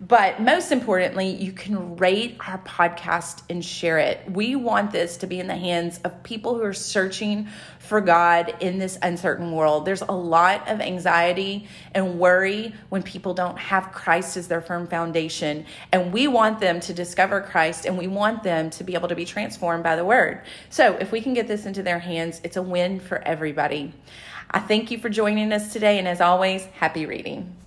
but 0.00 0.42
most 0.42 0.72
importantly, 0.72 1.30
you 1.30 1.52
can 1.52 1.96
rate 1.96 2.36
our 2.46 2.58
podcast 2.58 3.42
and 3.48 3.64
share 3.64 3.98
it. 3.98 4.30
We 4.30 4.54
want 4.54 4.92
this 4.92 5.16
to 5.18 5.26
be 5.26 5.40
in 5.40 5.46
the 5.46 5.56
hands 5.56 6.00
of 6.04 6.22
people 6.22 6.54
who 6.54 6.62
are 6.64 6.74
searching 6.74 7.48
for 7.78 8.02
God 8.02 8.56
in 8.60 8.78
this 8.78 8.98
uncertain 9.00 9.52
world. 9.52 9.86
There's 9.86 10.02
a 10.02 10.12
lot 10.12 10.68
of 10.68 10.82
anxiety 10.82 11.66
and 11.94 12.18
worry 12.18 12.74
when 12.90 13.02
people 13.02 13.32
don't 13.32 13.58
have 13.58 13.90
Christ 13.92 14.36
as 14.36 14.48
their 14.48 14.60
firm 14.60 14.86
foundation. 14.86 15.64
And 15.92 16.12
we 16.12 16.28
want 16.28 16.60
them 16.60 16.80
to 16.80 16.92
discover 16.92 17.40
Christ 17.40 17.86
and 17.86 17.96
we 17.96 18.06
want 18.06 18.42
them 18.42 18.68
to 18.70 18.84
be 18.84 18.94
able 18.94 19.08
to 19.08 19.16
be 19.16 19.24
transformed 19.24 19.82
by 19.82 19.96
the 19.96 20.04
word. 20.04 20.42
So 20.68 20.94
if 20.96 21.10
we 21.10 21.22
can 21.22 21.32
get 21.32 21.48
this 21.48 21.64
into 21.64 21.82
their 21.82 22.00
hands, 22.00 22.42
it's 22.44 22.58
a 22.58 22.62
win 22.62 23.00
for 23.00 23.22
everybody. 23.22 23.94
I 24.50 24.58
thank 24.58 24.90
you 24.90 24.98
for 24.98 25.08
joining 25.08 25.52
us 25.52 25.72
today. 25.72 25.98
And 25.98 26.06
as 26.06 26.20
always, 26.20 26.66
happy 26.66 27.06
reading. 27.06 27.65